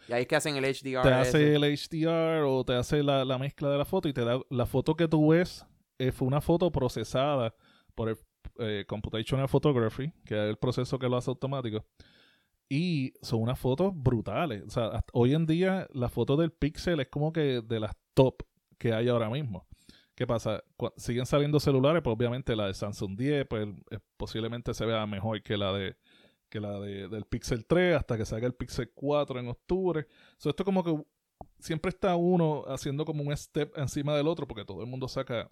[0.07, 1.01] y ahí es que hacen el HDR.
[1.03, 1.55] te hace ese.
[1.55, 4.65] el HDR o te hace la, la mezcla de la foto y te da la
[4.65, 5.65] foto que tú ves
[6.01, 7.53] eh, fue una foto procesada
[7.93, 8.17] por el
[8.57, 11.85] eh, Computational Photography, que es el proceso que lo hace automático.
[12.67, 14.63] Y son unas fotos brutales.
[14.65, 18.43] O sea, hoy en día la foto del Pixel es como que de las top
[18.79, 19.67] que hay ahora mismo.
[20.15, 20.63] ¿Qué pasa?
[20.97, 25.43] Siguen saliendo celulares, pues obviamente la de Samsung 10 pues eh, posiblemente se vea mejor
[25.43, 25.97] que la de
[26.49, 30.07] que la de, del Pixel 3 hasta que salga el Pixel 4 en octubre.
[30.37, 30.95] So, esto como que
[31.59, 35.47] siempre está uno haciendo como un step encima del otro porque todo el mundo saca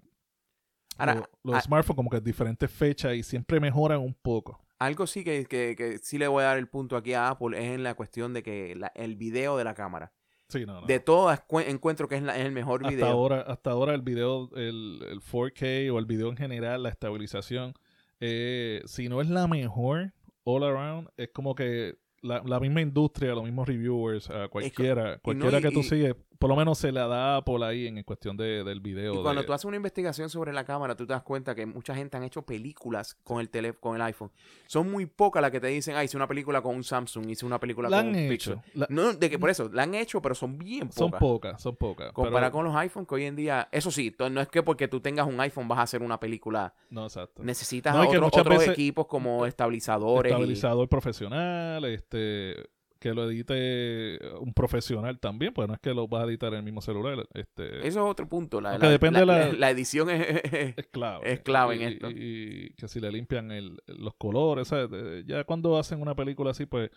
[0.99, 4.59] Ahora, los a- smartphones como que en diferentes fechas y siempre mejoran un poco.
[4.79, 7.57] Algo sí que, que, que sí le voy a dar el punto aquí a Apple
[7.57, 10.13] es en la cuestión de que la- el video de la cámara.
[10.47, 10.87] Sí, no, no.
[10.87, 13.05] De todas cue- encuentro que es, la- es el mejor hasta video.
[13.07, 17.73] ahora, hasta ahora el video, el, el 4K o el video en general, la estabilización,
[18.19, 23.33] eh, si no es la mejor all around, es como que la, la misma industria,
[23.33, 26.91] los mismos reviewers, a cualquiera, cualquiera y- que tú y- sigues, por lo menos se
[26.91, 29.13] la da Apple ahí en cuestión de, del video.
[29.13, 31.93] Y cuando tú haces una investigación sobre la cámara, tú te das cuenta que mucha
[31.93, 34.31] gente han hecho películas con el tele, con el iPhone.
[34.65, 37.45] Son muy pocas las que te dicen, ah, hice una película con un Samsung, hice
[37.45, 38.55] una película la con han un hecho.
[38.61, 38.79] Pixel.
[38.79, 40.95] La- No, de que por eso, la han hecho, pero son bien pocas.
[40.95, 42.13] son pocas, son pocas.
[42.13, 44.87] Comparado pero- con los iPhones que hoy en día, eso sí, no es que porque
[44.87, 46.73] tú tengas un iPhone vas a hacer una película.
[46.89, 47.43] No, exacto.
[47.43, 50.31] Necesitas No, otro- otros veces- equipos como estabilizadores.
[50.31, 52.55] y- Estabilizador profesional, este
[52.99, 56.57] que lo edite un profesional también, pues no es que lo vas a editar en
[56.59, 57.27] el mismo celular.
[57.33, 58.59] Este, Eso es otro punto.
[58.61, 60.43] La, la- depende la- de la- edición es,
[60.77, 61.31] es clave.
[61.31, 62.09] es clave en esto.
[62.11, 64.89] Y, que si le limpian el- los colores, ¿sabes?
[64.91, 66.91] Eh, Ya cuando hacen una película así, pues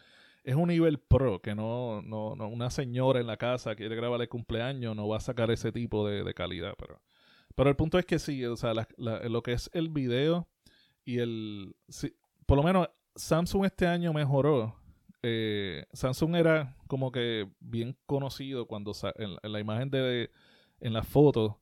[0.44, 4.20] es un nivel pro, que no, no, no una señora en la casa quiere grabar
[4.20, 6.74] el cumpleaños, no va a sacar ese tipo de, de calidad.
[6.78, 7.00] Pero,
[7.54, 10.48] pero el punto es que sí, o sea, lo que es el video
[11.04, 11.76] y el...
[11.88, 12.12] sí,
[12.44, 14.74] por lo menos Samsung este año mejoró.
[15.22, 20.30] Eh, Samsung era como que bien conocido cuando en, la imagen de
[20.80, 21.54] en las fotos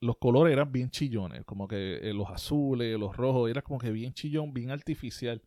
[0.00, 3.90] los colores eran bien chillones, como que eh, los azules, los rojos, era como que
[3.90, 5.42] bien chillón, bien artificial.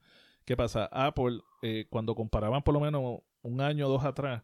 [0.45, 0.89] ¿Qué pasa?
[0.91, 4.43] Apple, eh, cuando comparaban por lo menos un año o dos atrás,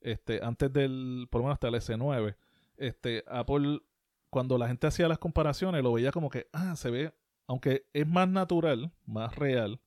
[0.00, 2.36] este, antes del, por lo menos hasta el S9,
[2.76, 3.80] este, Apple,
[4.28, 7.14] cuando la gente hacía las comparaciones, lo veía como que, ah, se ve,
[7.46, 9.80] aunque es más natural, más real,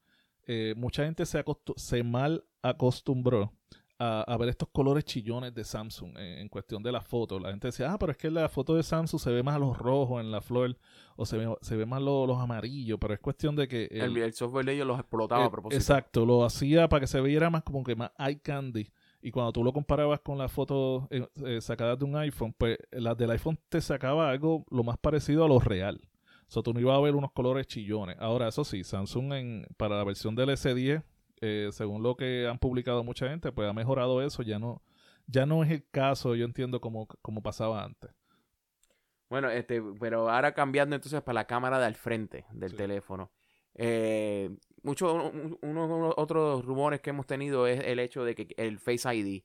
[0.76, 3.54] mucha gente se, se mal acostumbró
[4.02, 7.38] a, a ver estos colores chillones de Samsung en, en cuestión de la foto.
[7.40, 9.78] La gente decía, ah, pero es que la foto de Samsung se ve más los
[9.78, 10.78] rojos en la flor
[11.18, 13.90] o se ve, se ve más lo- los amarillos, pero es cuestión de que...
[13.92, 15.78] el, el software de ellos los explotaba eh, a propósito.
[15.78, 18.90] Exacto, lo hacía para que se viera más como que más eye candy.
[19.22, 22.78] Y cuando tú lo comparabas con las fotos eh, eh, sacadas de un iPhone, pues
[22.92, 26.00] las del iPhone te sacaba algo lo más parecido a lo real.
[26.48, 28.16] O sea, tú no ibas a ver unos colores chillones.
[28.18, 31.04] Ahora, eso sí, Samsung en, para la versión del S10,
[31.42, 34.42] eh, según lo que han publicado mucha gente, pues ha mejorado eso.
[34.44, 34.82] Ya no,
[35.28, 38.12] ya no es el caso, yo entiendo, como, como pasaba antes.
[39.30, 42.78] Bueno, este, pero ahora cambiando entonces para la cámara de al frente del Sí.
[42.78, 43.32] teléfono.
[43.76, 44.50] Eh,
[44.82, 49.44] muchos, uno, otros rumores que hemos tenido es el hecho de que el Face ID.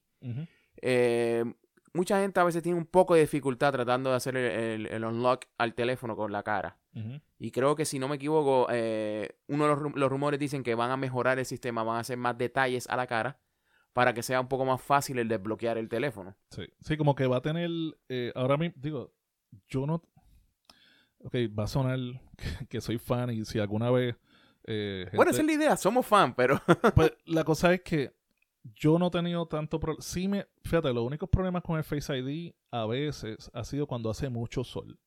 [0.81, 1.45] Eh,
[1.93, 5.05] mucha gente a veces tiene un poco de dificultad tratando de hacer el, el- el
[5.05, 6.79] unlock al teléfono con la cara.
[7.39, 10.63] Y creo que si no me equivoco, eh, uno de los, rum- los rumores dicen
[10.63, 13.41] que van a mejorar el sistema, van a hacer más detalles a la cara
[13.93, 16.37] para que sea un poco más fácil el desbloquear el teléfono.
[16.51, 17.69] Sí, sí, como que va a tener,
[18.09, 19.13] eh, ahora mismo, digo,
[19.69, 20.03] yo no,
[21.19, 21.99] ok, va a sonar
[22.37, 24.17] que, que soy fan y si alguna vez...
[24.67, 26.61] eh, Bueno, esa es la idea, somos fan, pero
[26.95, 28.13] pues, la cosa es que
[28.75, 30.03] yo no he tenido tanto problema.
[30.03, 34.11] Sí me, fíjate, los únicos problemas con el Face ID a veces ha sido cuando
[34.11, 34.99] hace mucho sol.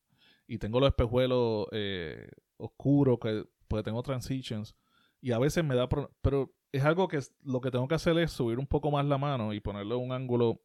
[0.48, 4.74] Y tengo los espejuelos eh, oscuros, que pues tengo transitions.
[5.20, 8.18] Y a veces me da pro- pero es algo que lo que tengo que hacer
[8.18, 10.60] es subir un poco más la mano y ponerlo en un ángulo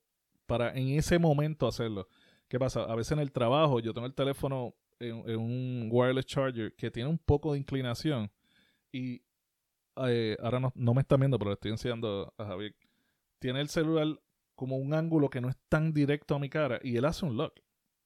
[0.47, 2.07] para en ese momento hacerlo.
[2.47, 2.83] ¿Qué pasa?
[2.83, 6.89] A veces en el trabajo yo tengo el teléfono en, en un wireless charger que
[6.91, 8.31] tiene un poco de inclinación
[8.91, 9.21] y
[10.07, 12.75] eh, ahora no, no me están viendo, pero le estoy enseñando a Javier.
[13.39, 14.19] Tiene el celular
[14.55, 17.35] como un ángulo que no es tan directo a mi cara y él hace un
[17.37, 17.59] lock.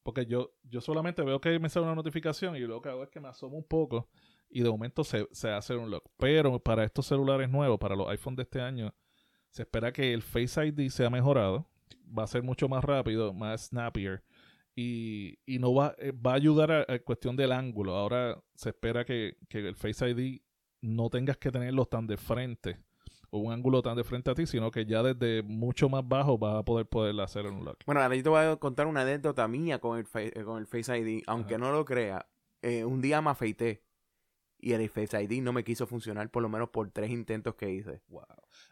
[0.07, 3.09] Porque yo, yo solamente veo que me sale una notificación y lo que hago es
[3.09, 4.07] que me asomo un poco
[4.49, 6.09] y de momento se, se hace un lock.
[6.15, 8.95] Pero para estos celulares nuevos, para los iPhone de este año,
[9.49, 11.69] se espera que el Face ID sea mejorado.
[12.17, 14.23] Va a ser mucho más rápido, más snappier.
[14.73, 17.93] Y, y no va, eh, va a ayudar a, a cuestión del ángulo.
[17.93, 20.39] Ahora se espera que, que el Face ID
[20.79, 22.79] no tengas que tenerlo tan de frente
[23.37, 26.55] un ángulo tan de frente a ti, sino que ya desde mucho más bajo vas
[26.55, 27.77] a poder poder hacer un lock.
[27.85, 30.57] Bueno, ahora yo te voy a contar una anécdota mía con el, fa- eh, con
[30.59, 31.23] el Face ID.
[31.27, 31.63] Aunque Ajá.
[31.63, 32.27] no lo crea,
[32.61, 33.83] eh, un día me afeité
[34.59, 37.69] y el Face ID no me quiso funcionar por lo menos por tres intentos que
[37.71, 38.01] hice.
[38.07, 38.23] Wow.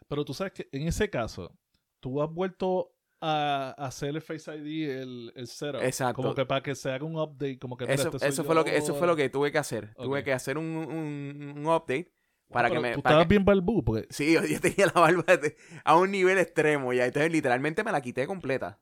[0.08, 1.56] Pero tú sabes que en ese caso,
[2.00, 5.80] tú has vuelto a hacer el Face ID el, el setup.
[5.82, 6.20] Exacto.
[6.22, 8.62] Como que para que se haga un update, como que Eso, este eso, fue lo
[8.64, 9.94] que, eso fue lo que tuve que hacer.
[9.94, 12.12] Tuve que hacer un, un- un update
[12.50, 12.94] para que me...
[12.94, 15.96] Tú para estabas que- bien balbú, porque Sí, yo, yo tenía la barba de- a
[15.96, 17.06] un nivel extremo ya.
[17.06, 18.80] Entonces literalmente me la quité completa.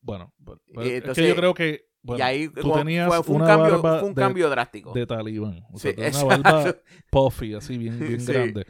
[0.00, 3.08] bueno, bueno, Y pero es entonces- que yo creo que bueno, y ahí tú tenías
[3.08, 4.92] fue, fue un una cambio, barba fue un de, cambio drástico.
[4.92, 5.64] de talibán.
[5.72, 6.76] O sea, Sí, una barba
[7.10, 8.32] puffy, así bien, bien Sí.
[8.32, 8.64] grande.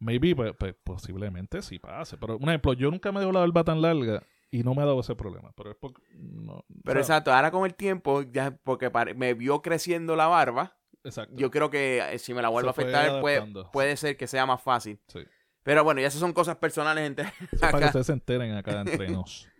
[0.00, 2.16] Maybe, pues, pues, posiblemente sí pase.
[2.16, 4.86] Pero, un ejemplo, yo nunca me dejo la barba tan larga y no me ha
[4.86, 5.52] dado ese problema.
[5.56, 6.02] Pero es porque.
[6.16, 10.26] No, Pero o sea, exacto, ahora con el tiempo, ya porque me vio creciendo la
[10.26, 11.34] barba, exacto.
[11.36, 13.70] yo creo que eh, si me la vuelvo a fue afectar puede, adaptando.
[13.70, 14.98] puede ser que sea más fácil.
[15.08, 15.20] Sí.
[15.62, 17.86] Pero bueno, ya esas son cosas personales entre Eso es para que acá.
[17.86, 19.48] ustedes se enteren acá entre nos.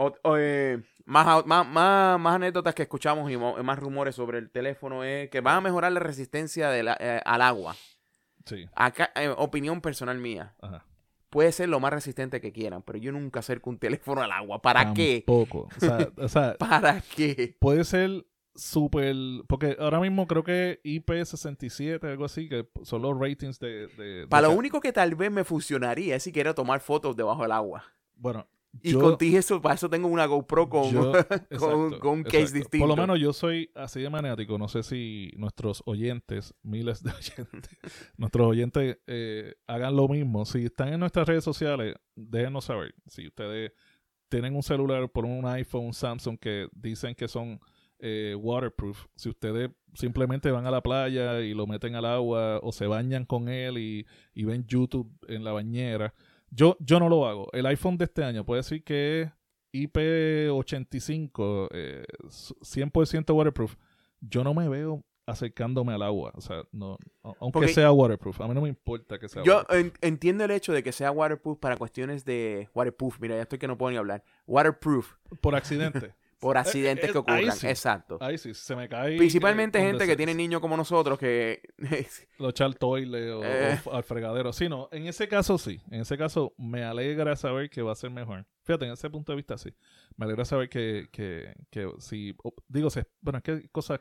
[0.00, 4.38] O- o, eh, más, más, más, más anécdotas que escuchamos y mo- más rumores sobre
[4.38, 7.74] el teléfono es que van a mejorar la resistencia de la- eh, al agua.
[8.46, 8.64] Sí.
[8.76, 10.54] Acá, eh, opinión personal mía.
[10.62, 10.84] Ajá.
[11.30, 14.62] Puede ser lo más resistente que quieran, pero yo nunca acerco un teléfono al agua.
[14.62, 15.24] ¿Para qué?
[15.26, 15.68] Tampoco.
[15.76, 17.56] O sea, o sea, ¿Para qué?
[17.58, 18.24] puede ser
[18.58, 19.14] súper.
[19.46, 23.86] Porque ahora mismo creo que IP67, algo así, que son los ratings de.
[23.88, 27.16] de- de Para lo único que tal vez me funcionaría es si quiero tomar fotos
[27.16, 27.84] debajo del agua.
[28.14, 28.46] Bueno,
[28.82, 32.22] Y yo- contigo eso, para eso tengo una GoPro con, yo- con, exacto, con un
[32.24, 32.86] case distinto.
[32.86, 34.58] Por lo menos yo soy así de maniático.
[34.58, 37.78] No sé si nuestros oyentes, miles de oyentes,
[38.16, 40.44] nuestros oyentes eh, hagan lo mismo.
[40.44, 42.94] Si están en nuestras redes sociales, déjenos saber.
[43.06, 43.72] Si ustedes
[44.28, 47.58] tienen un celular por un iPhone, un Samsung que dicen que son
[48.00, 52.72] eh, waterproof, si ustedes simplemente van a la playa y lo meten al agua o
[52.72, 56.14] se bañan con él y, y ven YouTube en la bañera,
[56.50, 57.48] yo, yo no lo hago.
[57.52, 59.30] El iPhone de este año puede decir que es
[59.72, 63.76] IP85, eh, 100% waterproof.
[64.20, 66.32] Yo no me veo acercándome al agua.
[66.34, 66.98] O sea, no,
[67.40, 68.40] aunque sea waterproof.
[68.40, 69.94] A mí no me importa que sea Yo waterproof.
[70.00, 73.20] entiendo el hecho de que sea waterproof para cuestiones de waterproof.
[73.20, 74.24] Mira, ya estoy que no puedo ni hablar.
[74.46, 76.14] Waterproof Por accidente.
[76.38, 77.56] por accidentes eh, que ahí ocurran.
[77.56, 77.66] sí.
[77.66, 78.18] Exacto.
[78.20, 79.16] Ahí sí, se me cae.
[79.16, 81.62] Principalmente eh, gente que tiene niños como nosotros que
[82.38, 83.80] Lo echa al toile o, Eh.
[83.92, 84.52] al fregadero.
[84.52, 84.88] Sí, no.
[84.92, 85.80] En ese caso sí.
[85.90, 88.46] En ese caso me alegra saber que va a ser mejor.
[88.64, 89.74] Fíjate, en ese punto de vista sí.
[90.16, 92.36] Me alegra saber que, que, que si.
[92.68, 93.98] digo, se, bueno, es que cosa.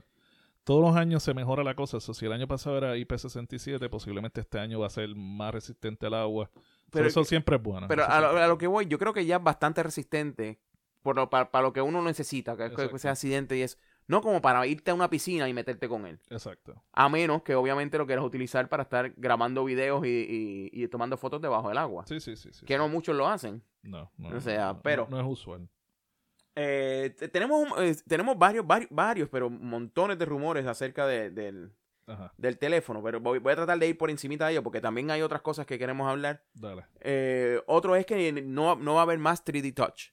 [0.64, 2.02] Todos los años se mejora la cosa.
[2.02, 6.06] So, si el año pasado era IP67, posiblemente este año va a ser más resistente
[6.08, 6.52] al agua.
[6.54, 7.88] So, Pero- eso siempre es bueno.
[7.88, 9.82] Pero Eso a lo, siempre- a lo que voy, yo creo que ya es bastante
[9.82, 10.60] resistente
[11.08, 12.98] por lo, para, para lo que uno necesita, que, es Exacto.
[12.98, 16.20] sea accidente y es no como para irte a una piscina y meterte con él.
[16.30, 16.84] Exacto.
[16.92, 21.16] A menos que obviamente lo quieras utilizar para estar grabando videos y, y- y tomando
[21.16, 22.06] fotos debajo del agua.
[22.08, 22.50] Sí, sí, sí.
[22.52, 22.78] sí, Que sí.
[22.78, 23.64] no muchos lo hacen.
[23.84, 25.70] No, no, o sea, no, pero- No, no es usual.
[26.56, 31.72] Eh, te- tenemos eh, tenemos varios, varios, varios, pero montones de rumores acerca de- del,
[32.08, 33.04] Ajá, del teléfono.
[33.04, 35.42] Pero voy, voy a tratar de ir por encimita de ello porque también hay otras
[35.42, 36.44] cosas que queremos hablar.
[36.54, 36.86] dale.
[37.02, 40.12] Eh, otro es que no, no va a haber más 3D Touch.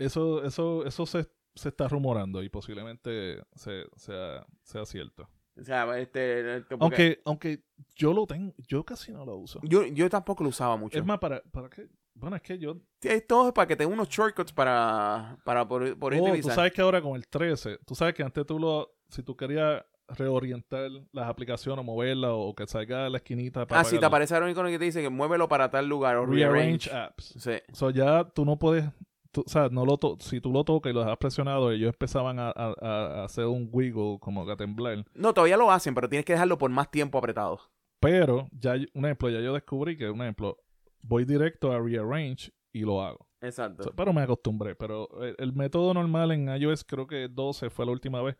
[0.00, 5.28] Eso, eso, eso se, se está rumorando y posiblemente se- sea, sea cierto.
[5.60, 9.60] O sea, este, porque- Aunque, aunque yo lo tengo, yo casi no lo uso.
[9.62, 10.98] Yo, yo tampoco lo usaba mucho.
[10.98, 11.88] Es más, para, para qué?
[12.14, 12.76] Bueno, es que yo.
[13.02, 16.72] Sí, todo es para que te unos shortcuts para, para poder, poder Oh, tú sabes
[16.72, 18.94] que ahora con el 13, tú sabes que antes tú lo.
[19.08, 23.80] Si tú querías reorientar las aplicaciones o moverlas o que salga a la esquinita para.
[23.80, 26.16] ah, si te apagarla, aparece el icono que te dice que muévelo para tal lugar
[26.16, 26.88] o rearrange.
[26.88, 27.34] Rearrange apps.
[27.38, 27.52] Sí.
[27.72, 28.84] So ya tú no puedes.
[29.32, 31.92] Tú, o sea, no lo to- si tú lo tocas y lo has presionado, ellos
[31.92, 35.04] empezaban a, a- a hacer un wiggle, como que a temblar.
[35.14, 37.60] No, todavía lo hacen, pero tienes que dejarlo por más tiempo apretado.
[38.00, 40.56] Pero, ya, un ejemplo, ya yo descubrí que, un ejemplo,
[41.02, 43.26] voy directo a rearrange y lo hago.
[43.42, 43.84] Exacto.
[43.84, 44.74] So, pero me acostumbré.
[44.74, 48.36] Pero el, el método normal en iOS, creo que 12 fue la última vez,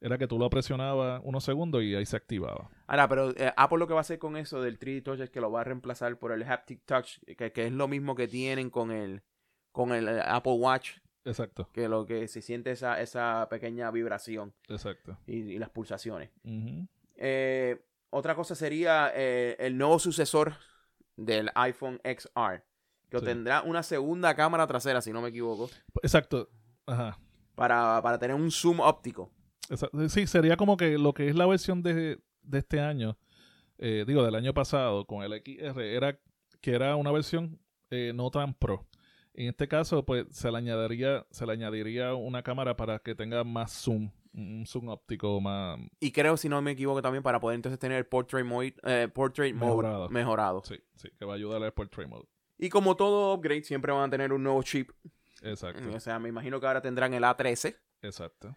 [0.00, 2.68] era que tú lo presionabas unos segundos y ahí se activaba.
[2.88, 5.30] Ahora, pero eh, Apple lo que va a hacer con eso del 3D Touch es
[5.30, 8.26] que lo va a reemplazar por el Haptic Touch, que, que es lo mismo que
[8.28, 9.22] tienen con el
[9.72, 14.52] con el eh, Apple Watch, Exacto, que lo que se siente esa, esa pequeña vibración
[14.68, 15.16] exacto.
[15.26, 16.30] y, y las pulsaciones.
[17.16, 17.80] Eh,
[18.10, 20.54] otra cosa sería eh, el nuevo sucesor
[21.16, 22.62] del iPhone XR,
[23.08, 23.24] que Sí.
[23.24, 25.70] tendrá una segunda cámara trasera, si no me equivoco,
[26.02, 26.48] Exacto.
[26.86, 27.18] Ajá.
[27.54, 29.30] para, para tener un zoom óptico.
[29.70, 30.08] Exacto.
[30.08, 33.16] Sí, sería como que lo que es la versión de, de este año,
[33.78, 36.18] eh, digo, del año pasado con el XR, era
[36.60, 38.86] que era una versión eh, no tan pro.
[39.34, 43.42] En este caso, pues se le añadiría, se le añadiría una cámara para que tenga
[43.44, 47.54] más zoom, un zoom óptico más, Y creo, si no me equivoco, también para poder
[47.56, 50.08] entonces tener el Portrait Mode, eh, portrait mode Mejorado.
[50.10, 50.62] mejorado.
[50.64, 52.26] sí, sí, que va a ayudar al portrait mode.
[52.58, 54.90] Y como todo upgrade, siempre van a tener un nuevo chip.
[55.42, 58.54] Exacto, O sea, me imagino que ahora tendrán el A13 exacto.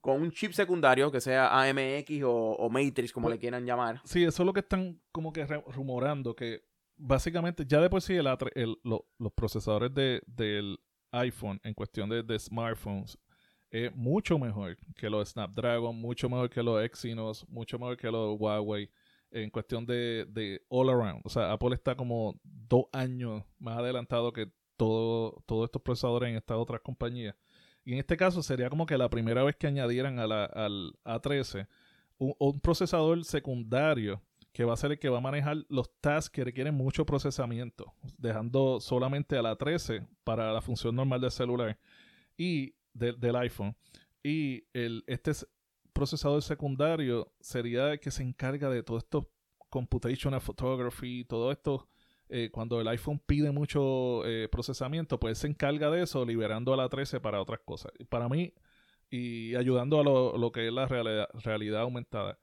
[0.00, 4.00] con un chip secundario que sea AMX o, o Matrix, como Pues- le quieran llamar.
[4.04, 6.64] Sí, eso es lo que están como que rumorando, que
[6.96, 10.78] básicamente ya de por sí el, A3 el- lo- los procesadores de, del
[11.12, 13.18] iPhone en cuestión de, de smartphones
[13.70, 18.38] es mucho mejor que los Snapdragon, mucho mejor que los Exynos, mucho mejor que los
[18.38, 18.88] Huawei
[19.32, 21.20] en cuestión de, de all around.
[21.24, 26.36] O sea, Apple está como dos años más adelantado que todo, todos estos procesadores en
[26.36, 27.34] estas otras compañías.
[27.84, 30.92] Y en este caso sería como que la primera vez que añadieran a la- al
[31.04, 31.66] A13
[32.18, 34.22] un, un procesador secundario
[34.54, 37.92] que va a ser el que va a manejar los tasks que requieren mucho procesamiento,
[38.18, 41.76] dejando solamente a la 13 para la función normal del celular
[42.38, 43.76] y de- del iPhone.
[44.22, 45.32] Y el, este
[45.92, 49.28] procesador secundario sería el que se encarga de todo esto
[49.68, 51.88] computational photography, todo esto.
[52.52, 56.88] cuando el iPhone pide mucho eh, procesamiento, pues se encarga de eso, liberando a la
[56.88, 57.92] 13 para otras cosas.
[58.08, 58.52] Para mí,
[59.10, 62.38] y ayudando a lo, lo que es la realidad, realidad aumentada,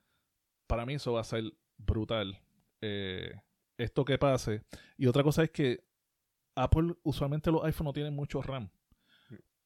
[0.68, 1.44] para mí eso va a ser
[1.86, 2.40] brutal.
[2.82, 3.34] eh,
[3.78, 4.62] esto que pase.
[4.98, 5.84] Y otra cosa es que
[6.56, 8.70] Apple, usualmente los iPhones no tienen mucho RAM.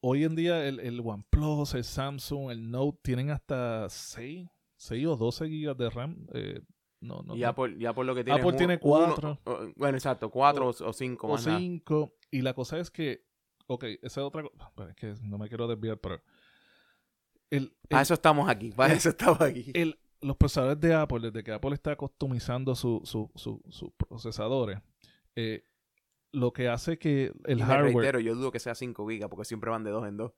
[0.01, 4.47] Hoy en día el, el OnePlus, el Samsung, el Note tienen hasta 6,
[4.77, 6.27] 6 o 12 gigas de RAM.
[6.33, 6.61] eh,
[7.01, 7.43] no, no, y.
[7.43, 9.39] Apple, y Apple lo que tiene Apple es tiene uno- cuatro.
[9.45, 11.59] o- bueno, exacto, cuatro o, o cinco o más nada.
[11.59, 12.13] 5.
[12.31, 13.25] Y la cosa es que
[13.67, 14.71] Ok, esa es otra cosa.
[14.89, 16.21] Es que no me quiero desviar, pero.
[17.49, 18.71] El, Para el- eso estamos aquí.
[18.71, 19.71] Para eso estamos aquí.
[19.73, 24.79] el- los procesadores de Apple, desde que Apple está customizando su- su- su- sus procesadores,
[25.35, 25.63] eh,
[26.31, 27.93] lo que hace que el Y hardware.
[27.95, 30.33] reitero, yo dudo que sea 5 gigas porque siempre van de dos en dos.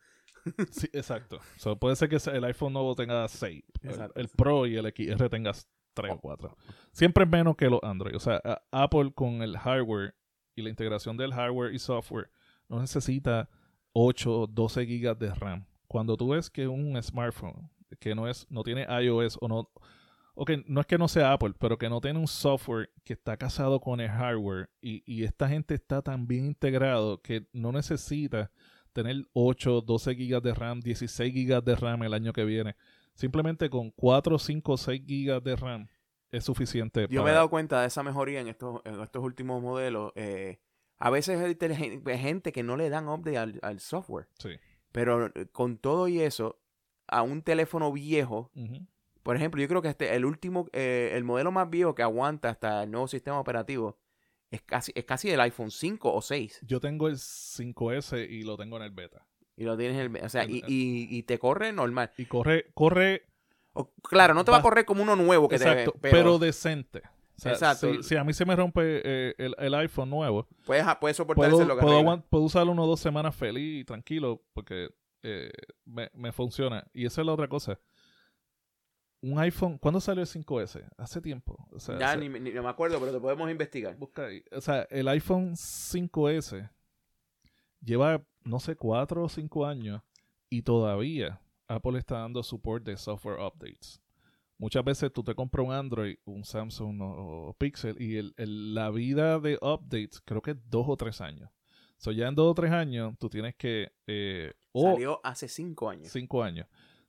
[0.72, 1.40] Sí, exacto.
[1.58, 3.64] So, puede ser que el iPhone nuevo tenga 6.
[3.82, 5.52] El, el Pro y el XR tenga
[5.94, 6.56] 3 o 4.
[6.92, 8.16] Siempre es menos que los Android.
[8.16, 10.16] O sea, Apple con el hardware
[10.56, 12.30] y la integración del hardware y software
[12.70, 13.50] no necesita
[13.94, 15.66] 8 o 12 gigas de RAM.
[15.88, 17.70] Cuando tú ves que un smartphone
[18.00, 19.70] que no es no tiene iOS o no
[20.36, 23.14] o que no es que no sea Apple, pero que no tiene un software que
[23.14, 27.72] está casado con el hardware y, y esta gente está tan bien integrado que no
[27.72, 28.52] necesita
[28.94, 32.76] tener 8, 12 gigas de RAM, 16 gigas de RAM el año que viene.
[33.16, 35.88] Simplemente con 4, 5, 6 gigas de RAM
[36.30, 37.08] es suficiente.
[37.10, 40.12] Yo me he dado cuenta de esa mejoría en estos, en estos últimos modelos.
[40.16, 40.60] eh,
[41.00, 44.28] a veces hay gente que no le dan update al, al software.
[44.40, 44.50] Sí.
[44.92, 46.60] Pero eh, con todo y eso,
[47.08, 48.52] a un teléfono viejo,
[49.24, 52.50] por ejemplo, yo creo que este, el último, eh, el modelo más viejo que aguanta
[52.50, 53.98] hasta el nuevo sistema operativo
[54.52, 56.62] es casi, es casi el iPhone 5 o 6.
[56.66, 59.26] Yo tengo el 5S y lo tengo en el beta.
[59.58, 62.12] Y lo tienes en el, o sea, y, El- y- y te corre normal.
[62.18, 63.24] Y corre, corre,
[63.74, 67.02] O- claro, no te va a correr como uno nuevo que exacto, te pero, decente.
[67.38, 67.94] O sea, Exacto.
[67.96, 71.50] Si, si a mí se me rompe eh, el, el iPhone nuevo, puedes, puedes soportar
[71.50, 74.90] puedo, ese lo que puedo, puedo usarlo una o dos semanas feliz y tranquilo porque
[75.28, 75.52] eh,
[75.86, 76.86] me, me funciona.
[76.94, 77.80] Y esa es la otra cosa.
[79.22, 80.88] Un iPhone, ¿cuándo salió el 5S?
[80.98, 81.58] Hace tiempo.
[81.72, 83.96] O sea, Ya hace- ni, ni- no me acuerdo, pero te podemos investigar.
[83.98, 84.44] Busca ahí.
[84.52, 86.70] O sea, el iPhone 5S
[87.82, 90.02] lleva, no sé, cuatro o cinco años
[90.50, 94.02] y todavía Apple está dando support de software updates.
[94.60, 98.90] Muchas veces tú te compras un Android, un Samsung o, Pixel y el, el- la
[98.92, 101.50] vida de updates creo que es dos o tres años.
[101.98, 103.92] So ya en dos o tres años tú tienes que...
[104.06, 106.12] eh, o Salió hace cinco años.
[106.12, 106.68] cinco años.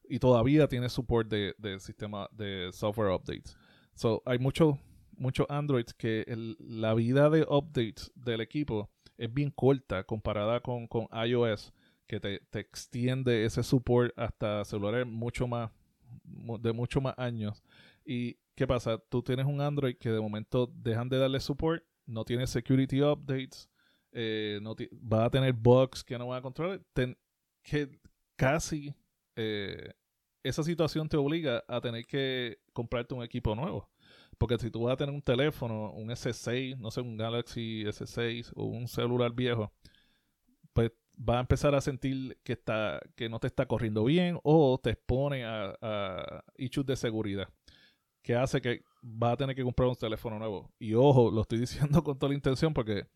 [0.08, 3.56] Y todavía tiene support de, de sistema de software updates.
[3.94, 4.76] So, hay muchos
[5.16, 10.86] muchos Androids que el- la vida de updates del equipo es bien corta comparada con,
[10.86, 11.72] con iOS,
[12.06, 15.70] que te, te extiende ese support hasta celulares mucho más
[16.60, 17.62] de mucho más años.
[18.04, 18.96] ¿Y qué pasa?
[19.08, 23.68] Tú tienes un Android que de momento dejan de darle support, no tiene security updates,
[24.12, 24.74] eh, no
[25.12, 27.18] va a tener bugs que no van a controlar, ten-
[27.68, 27.88] que
[28.36, 28.94] casi
[29.36, 29.92] eh,
[30.42, 33.88] esa situación te obliga a tener que comprarte un equipo nuevo.
[34.38, 38.52] Porque si tú vas a tener un teléfono, un S6, no sé, un Galaxy S6
[38.54, 39.72] o un celular viejo,
[40.72, 44.78] pues va a empezar a sentir que está que no te está corriendo bien o
[44.80, 47.48] te expone a, issues de seguridad
[48.22, 50.72] que hace que va a tener que comprar un teléfono nuevo.
[50.78, 53.06] Y ojo, lo estoy diciendo con toda la intención porque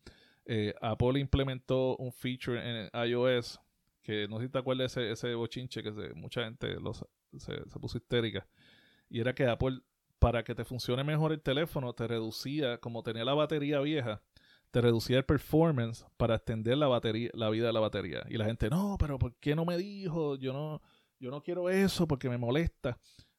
[0.45, 3.59] eh, Apple implementó un feature en iOS
[4.03, 7.05] que no sé si te acuerdas ese, ese bochinche que mucha gente los,
[7.37, 8.47] se, se puso histérica.
[9.09, 9.81] Y era que Apple,
[10.19, 14.21] para que te funcione mejor el teléfono, te reducía, como tenía la batería vieja,
[14.71, 18.23] te reducía el performance para extender la batería, la vida de la batería.
[18.29, 20.35] Y la gente, no, pero ¿por qué no me dijo?
[20.37, 20.81] Yo no,
[21.19, 22.97] yo no quiero eso porque me molesta.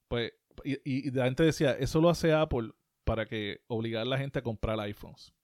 [0.09, 0.33] Pues,
[0.65, 2.71] y, y- y la gente decía, eso lo hace Apple
[3.05, 5.35] para que obligar a la gente a comprar iPhones.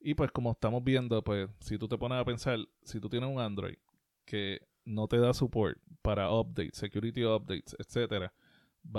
[0.00, 3.28] Y pues como estamos viendo, pues si tú te pones a pensar, si tú tienes
[3.30, 3.76] un Android
[4.24, 8.32] que no te da support para updates, security updates, etcétera,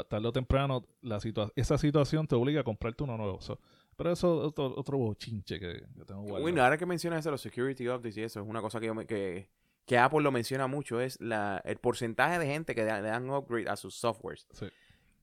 [0.09, 3.39] tarde o temprano la situa- esa situación te obliga a comprarte uno nuevo.
[3.41, 3.59] So,
[3.95, 6.41] pero eso es otro, otro bochinche que, que tengo guardado.
[6.41, 8.95] Bueno, ahora que mencionas eso, los security updates y eso, es una cosa que, yo
[8.95, 9.47] me- que,
[9.85, 13.69] que Apple lo menciona mucho, es la, el porcentaje de gente que le dan upgrade
[13.69, 14.47] a sus softwares.
[14.51, 14.65] Sí,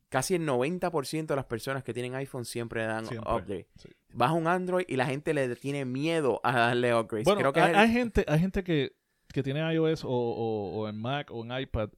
[0.09, 3.66] Casi el 90% de las personas que tienen iPhone siempre dan Siempre, upgrade.
[3.76, 3.88] sí.
[4.12, 7.24] Vas a un Android y la gente le tiene miedo a darle upgrades.
[7.24, 8.92] Bueno, Creo que hay, hay gente, hay gente que,
[9.33, 11.91] que tiene iOS o, o- o en Mac o en iPad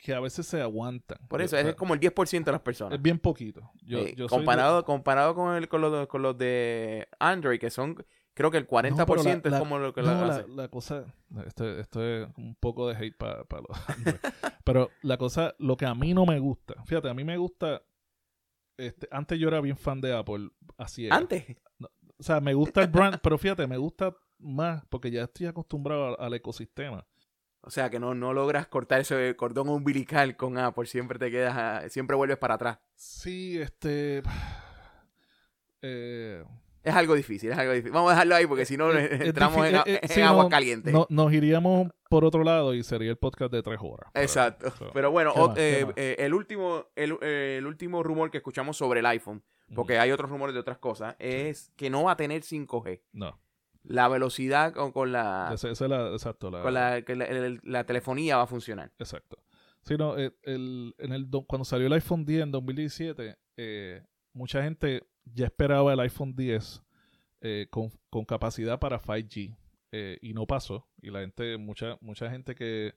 [0.00, 1.18] que a veces se aguantan.
[1.28, 2.94] por eso O sea, es como el 10% de las personas.
[2.94, 3.72] es bien poquito.
[3.82, 7.08] Yo, Eh, yo soy de- comparado comparado con, el, con, los, de- con los de
[7.18, 7.96] Android, que son,
[8.32, 10.48] creo que el 40% No, la- es la- como lo que no, la hace.
[10.48, 11.04] la cosa,
[11.46, 13.38] esto, esto es un poco de hate para
[13.68, 14.16] los Android.
[14.64, 17.82] Pero la cosa, lo que a mí no me gusta, fíjate, a mí me gusta,
[18.76, 21.16] este, antes yo era bien fan de Apple, así era.
[21.16, 21.44] Antes.
[21.80, 26.20] O sea, me gusta el brand, pero fíjate, me gusta más porque ya estoy acostumbrado
[26.20, 27.06] al, ecosistema.
[27.60, 30.86] O sea, que no, no logras cortar ese cordón umbilical con Apple.
[30.86, 32.78] Siempre te quedas, a- siempre vuelves para atrás.
[32.94, 34.22] Sí, este...
[35.82, 36.42] Eh,
[36.82, 37.92] Es algo difícil, es algo difícil.
[37.92, 40.48] Vamos a dejarlo ahí porque si no es entramos en, eh, eh, sí, agua no,
[40.48, 40.90] caliente.
[40.90, 44.10] no- nos iríamos por otro lado y sería el podcast de tres horas.
[44.12, 44.72] Pero- Exacto.
[44.92, 45.56] Pero bueno, ¿qué ot- más?
[45.56, 49.42] ¿Qué eh, eh, el, último, el, eh, el último rumor que escuchamos sobre el iPhone,
[49.74, 53.02] porque hay otros rumores de otras cosas, es que no va a tener 5G.
[53.12, 53.38] No.
[53.88, 57.24] La velocidad con, con la, Esa, esa es la, exacto, la, con la, que la,
[57.24, 58.92] el- la telefonía va a funcionar.
[58.98, 59.38] Exacto.
[59.82, 64.02] Sí, no, eh, el, en el, do- cuando salió el iPhone 10 en 2017, eh,
[64.34, 66.82] mucha gente ya esperaba el iPhone 10
[67.40, 69.56] eh, con, con capacidad para 5G
[69.92, 70.86] eh, y no pasó.
[71.00, 72.94] Y la gente, mucha, mucha gente que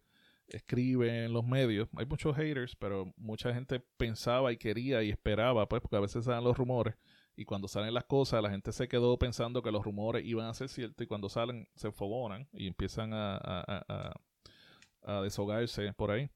[0.48, 5.70] escribe en los medios, hay muchos haters, pero mucha gente pensaba y quería y esperaba,
[5.70, 6.96] pues, porque a veces salen los rumores
[7.42, 10.54] y cuando salen las cosas, la gente se quedó pensando que los rumores iban a
[10.54, 14.14] ser ciertos y cuando salen se enfogonan y empiezan a, a- a-
[15.04, 16.30] a- deshogarse por ahí.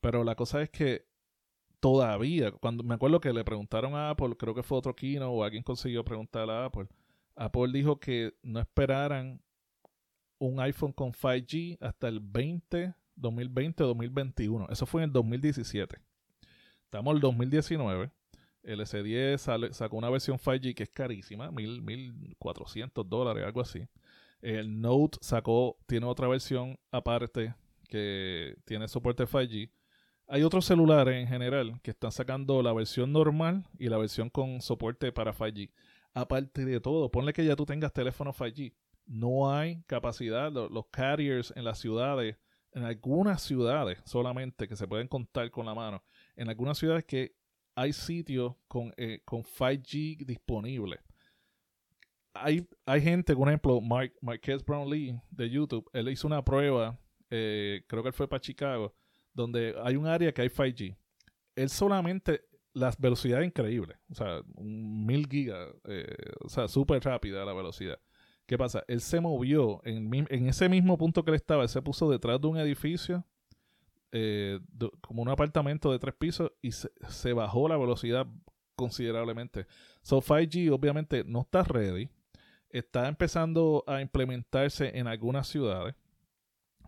[0.00, 1.06] Pero la cosa es que
[1.80, 5.42] todavía, cuando me acuerdo que le preguntaron a Apple, creo que fue otro Kino o
[5.44, 6.86] alguien consiguió preguntarle a Apple.
[7.36, 9.40] Apple dijo que no esperaran
[10.38, 14.66] un iPhone con 5G hasta el 20, 2020 o 2021.
[14.70, 15.96] Eso fue en el 2017.
[16.84, 18.10] Estamos en el 2019.
[18.62, 23.86] El S10 sale- sacó una versión 5G que es carísima, mil, 1400 dólares, algo así.
[24.42, 27.54] El Note sacó, tiene otra versión aparte
[27.88, 29.70] que tiene soporte 5G.
[30.28, 34.60] Hay otros celulares en general que están sacando la versión normal y la versión con
[34.60, 35.70] soporte para 5G.
[36.14, 38.72] Aparte de todo, ponle que ya tú tengas teléfono 5G.
[39.06, 42.36] No hay capacidad, lo- los carriers en las ciudades,
[42.72, 46.04] en algunas ciudades solamente que se pueden contar con la mano,
[46.36, 47.34] en algunas ciudades que
[47.74, 51.00] hay sitios con, eh, con 5G disponible.
[52.32, 56.98] Hay, hay gente, por ejemplo, Mark, Marquez Brownlee de YouTube, él hizo una prueba,
[57.28, 58.94] eh, creo que él fue para Chicago,
[59.32, 60.96] donde hay un área que hay 5G.
[61.56, 62.42] Él solamente,
[62.72, 67.98] las velocidades increíbles, o sea, un mil gigas, eh, o sea, súper rápida la velocidad.
[68.46, 68.84] ¿Qué pasa?
[68.88, 72.40] Él se movió en, en ese mismo punto que él estaba, él se puso detrás
[72.40, 73.24] de un edificio,
[74.12, 74.60] eh,
[75.00, 78.26] como un apartamento de tres pisos, y se, se bajó la velocidad
[78.76, 79.66] considerablemente.
[80.02, 82.08] So 5G obviamente no está ready.
[82.70, 85.94] Está empezando a implementarse en algunas ciudades.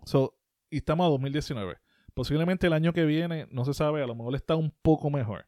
[0.05, 0.39] So,
[0.71, 1.77] y estamos a 2019.
[2.15, 5.47] Posiblemente el año que viene, no se sabe, a lo mejor está un poco mejor.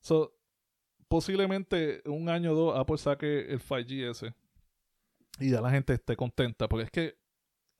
[0.00, 0.36] So,
[1.08, 4.34] posiblemente un año o dos Apple saque el 5G ese
[5.38, 6.68] y ya la gente esté contenta.
[6.68, 7.18] Porque es que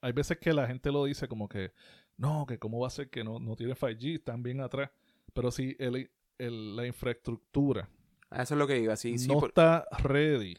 [0.01, 1.73] hay veces que la gente lo dice como que,
[2.17, 4.89] no, que cómo va a ser que no, no tiene 5G, están bien atrás.
[5.33, 7.89] Pero si el, el- la infraestructura
[8.31, 8.95] Eso es lo que iba.
[8.95, 10.57] Sí, sí, no por- está ready,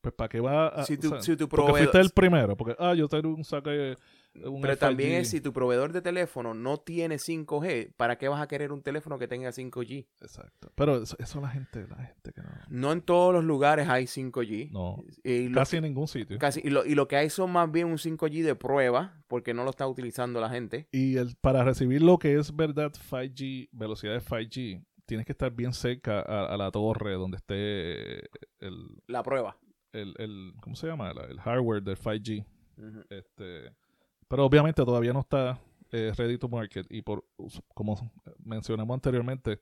[0.00, 0.84] pues para qué va a...
[0.84, 3.44] si tu, o sea, si porque proveedor, fuiste el primero, porque, ah, yo tengo un
[3.44, 3.96] saque...
[4.44, 5.20] Un pero también 5G.
[5.20, 8.82] es si tu proveedor de teléfono no tiene 5G, ¿para qué vas a querer un
[8.82, 10.06] teléfono que tenga 5G?
[10.20, 10.70] Exacto.
[10.74, 12.48] Pero eso, eso la gente, la gente que no...
[12.68, 14.70] No en todos los lugares hay 5G.
[14.70, 16.38] No, Y casi en ningún sitio.
[16.38, 19.54] casi- y lo, y lo que hay son más bien un 5G de prueba, porque
[19.54, 20.88] no lo está utilizando la gente.
[20.92, 25.50] Y el, para recibir lo que es verdad 5G, velocidad de 5G, tienes que estar
[25.50, 28.18] bien cerca a, a la torre donde esté
[28.60, 29.56] el, La prueba.
[29.92, 31.12] el, el ¿cómo se llama?
[31.14, 32.44] La- El hardware del 5G.
[32.76, 33.04] Ujú.
[33.10, 33.72] Este,
[34.28, 35.58] pero obviamente todavía no está
[35.92, 37.24] eh, ready to market y por
[37.74, 38.10] como
[38.44, 39.60] mencionamos anteriormente,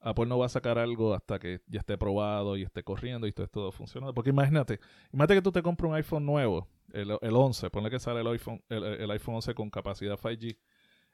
[0.00, 3.30] Apple no va a sacar algo hasta que ya esté probado y esté corriendo y
[3.30, 4.12] esté todo funcionando.
[4.14, 4.80] Porque imagínate,
[5.12, 8.26] imagínate que tú te compras un iPhone nuevo, el, el 11, ponle que sale el
[8.28, 10.58] iPhone, el, el iPhone 11 con capacidad 5G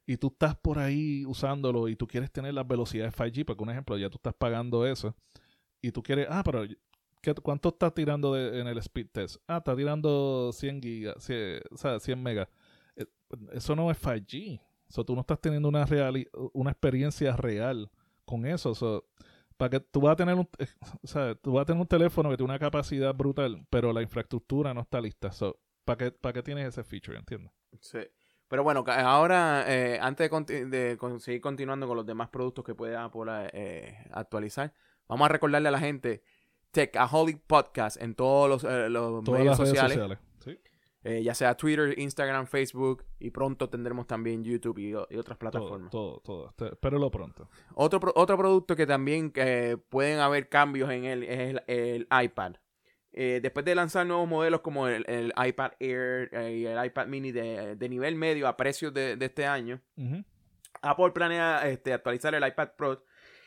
[0.06, 3.70] y tú estás por ahí usándolo y tú quieres tener las velocidades 5G, porque un
[3.70, 5.14] ejemplo, ya tú estás pagando eso
[5.82, 6.64] y tú quieres, ah, pero
[7.22, 9.36] ¿qué- ¿cuánto estás tirando de- en el speed test?
[9.48, 12.48] Ah, está tirando 100 gigas, 100, o sea, 100 megas.
[13.52, 14.60] Eso no es 5G.
[14.88, 17.90] So, tú no estás teniendo una, reali- una experiencia real
[18.24, 18.74] con eso.
[18.74, 19.04] So,
[19.56, 20.66] para que tú vas a tener un, eh,
[21.02, 24.02] o sea, tú vas a tener un teléfono que tiene una capacidad brutal, pero la
[24.02, 25.30] infraestructura no está lista.
[25.32, 27.18] So, ¿para qué, para qué tienes ese feature?
[27.18, 27.52] ¿Entiendes?
[27.80, 27.98] Sí.
[28.48, 32.64] Pero bueno, ahora, eh, antes de, conti- de con- seguir continuando con los demás productos
[32.64, 34.72] que puede Apple eh, actualizar,
[35.06, 36.22] vamos a recordarle a la gente
[36.70, 40.18] Techaholic Podcast en todos los, eh, los Todas medios las redes sociales, sociales.
[41.08, 45.90] Eh, ya sea Twitter, Instagram, Facebook, y pronto tendremos también YouTube y, otras Todo, plataformas.
[45.90, 46.48] todo, todo.
[46.50, 47.48] Este- Espéralo pronto.
[47.74, 52.56] Otro, otro producto que también eh, pueden haber cambios en él es el, el iPad.
[53.12, 57.32] Eh, después de lanzar nuevos modelos como el, el iPad Air y el iPad Mini
[57.32, 59.80] de, de nivel medio a precios de, de este año.
[60.82, 63.02] Apple planea este, actualizar el iPad Pro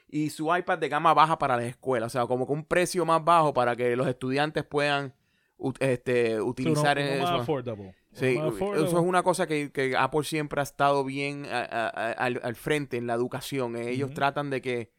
[0.08, 2.08] y su iPad de gama baja para las escuelas.
[2.08, 5.14] O sea, como con un precio más bajo para que los estudiantes puedan
[5.80, 7.24] este, utilizar uno eso.
[7.24, 7.96] más affordable.
[8.14, 11.88] Sí, más eso es una cosa que, que Apple siempre ha estado bien a- a-
[11.88, 13.76] a- al, al frente en la educación.
[13.78, 14.16] Ellos Ujú.
[14.16, 14.92] tratan de que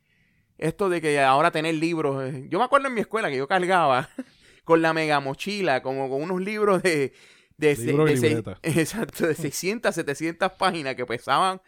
[0.58, 3.48] esto de que ahora tener libros, eh, yo me acuerdo en mi escuela que yo
[3.48, 4.08] cargaba
[4.64, 7.12] con la mega mochila, como con unos libros de,
[7.56, 11.60] de, Libro de exacto, de 600, 700 páginas que pesaban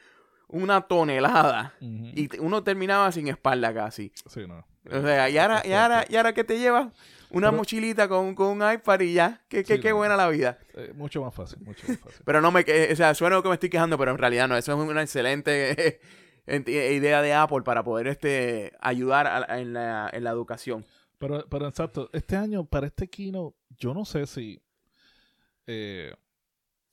[0.48, 4.12] una tonelada y uno terminaba sin espalda casi.
[4.26, 4.64] Sí, no.
[4.90, 6.88] O sea, y ahora, y ahora, y ahora que te llevas
[7.34, 9.42] una Pero- mochilita con, con un iPad y ya.
[9.48, 10.58] Qué, qué, Sí, qué buena la vida.
[10.74, 12.22] Eh, mucho más fácil, mucho más fácil.
[12.24, 14.56] Pero no me, que- o sea, suena que me estoy quejando, pero en realidad no.
[14.56, 16.00] Eso es una excelente
[16.46, 20.84] ent- idea de Apple para poder este ayudar a- en, la, en la educación.
[21.18, 24.60] Pero, pero exacto, este año para este keynote, yo no sé si.
[25.66, 26.12] eh,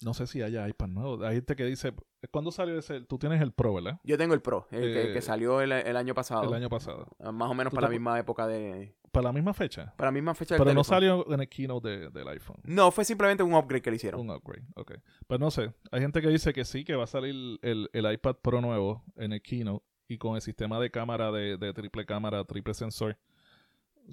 [0.04, 1.24] no sé si haya iPad nuevo.
[1.26, 1.94] Hay gente que dice.
[2.32, 3.02] ¿Cuándo salió ese?
[3.02, 4.00] Tú tienes el Pro, ¿verdad?
[4.04, 6.44] Yo tengo el Pro, el que, Eh, que salió el, el año pasado.
[6.44, 7.08] El año pasado.
[7.20, 8.96] Más o menos ¿Tú para la misma época de.
[9.12, 9.94] Para la misma fecha.
[9.98, 12.58] Para la misma fecha del Pero no salió en el keynote de- del iPhone.
[12.64, 14.22] No, fue simplemente un upgrade que le hicieron.
[14.22, 14.94] Un upgrade, ok.
[15.28, 15.74] Pero no sé.
[15.92, 19.04] Hay gente que dice que sí, que va a salir el, el iPad Pro nuevo
[19.18, 23.18] en el keynote y con el sistema de cámara de, de triple cámara, triple sensor.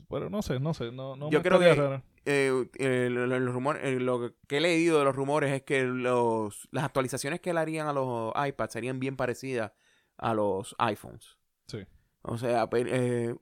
[0.08, 0.92] Pero no sé, no sé.
[0.92, 4.58] No, no Yo me creo que- eh, eh, lo- lo- los rumores, eh, lo que
[4.58, 8.32] he leído de los rumores es que los, las actualizaciones que le harían a los
[8.36, 9.72] iPads serían bien parecidas
[10.18, 11.36] a los iPhones.
[11.68, 11.86] Sí.
[12.22, 13.34] O sea, eh,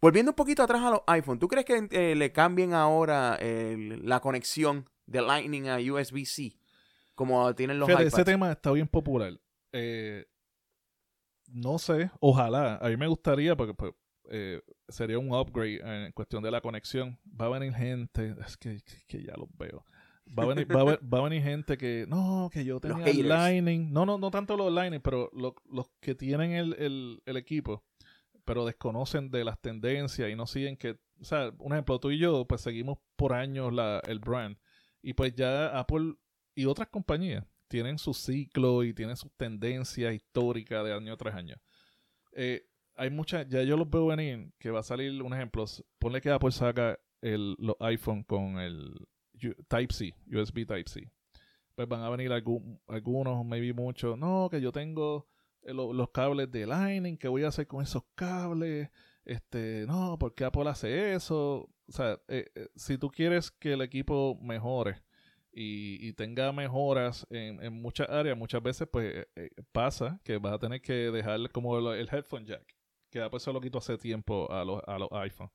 [0.00, 4.20] volviendo un poquito atrás a los iPhones, ¿tú crees que eh, le cambien ahora la
[4.20, 6.56] conexión de Lightning a USB-C?
[7.14, 8.14] Como tienen los Fíjate, iPads.
[8.14, 9.32] ese tema está bien popular.
[9.72, 10.26] Eh,
[11.50, 12.76] no sé, ojalá.
[12.76, 13.92] A mí me gustaría porque pues,
[14.30, 17.18] eh, sería un upgrade en cuestión de la conexión.
[17.40, 19.84] Va a venir gente, es que, que ya los veo.
[20.38, 23.06] Va a, venir, va, a ver- va a venir gente que, no, que yo tenía.
[23.24, 23.90] Lightning.
[23.92, 27.82] No, no, no tanto los Lightning, pero lo- los que tienen el, el- el equipo,
[28.48, 32.16] pero desconocen de las tendencias y no siguen que, o sea, un ejemplo, tú y
[32.16, 34.56] yo, pues seguimos por años la, el brand.
[35.02, 36.14] Y pues ya Apple
[36.54, 41.56] y otras compañías tienen su ciclo y tienen sus tendencias históricas de año tras año.
[42.32, 45.66] Eh, hay muchas, ya yo los veo venir, que va a salir un ejemplo.
[45.98, 49.06] Ponle que Apple saca el, los iPhone con el
[49.68, 51.12] Type-C, USB Type-C.
[51.74, 54.16] Pues van a venir algún- algunos, maybe muchos.
[54.16, 55.28] No, que yo tengo
[55.74, 58.90] lo- los cables de Lightning, ¿qué voy a hacer con esos cables?
[59.24, 61.68] Este, no, ¿por qué Apple hace eso?
[61.88, 65.02] O sea, eh, eh, si tú quieres que el equipo mejore
[65.52, 70.38] y, y tenga mejoras en, en muchas áreas, muchas veces pues eh, eh, pasa que
[70.38, 72.76] vas a tener que dejar como el, el headphone jack,
[73.10, 75.50] que Apple se lo quitó hace tiempo a los, a los iPhone.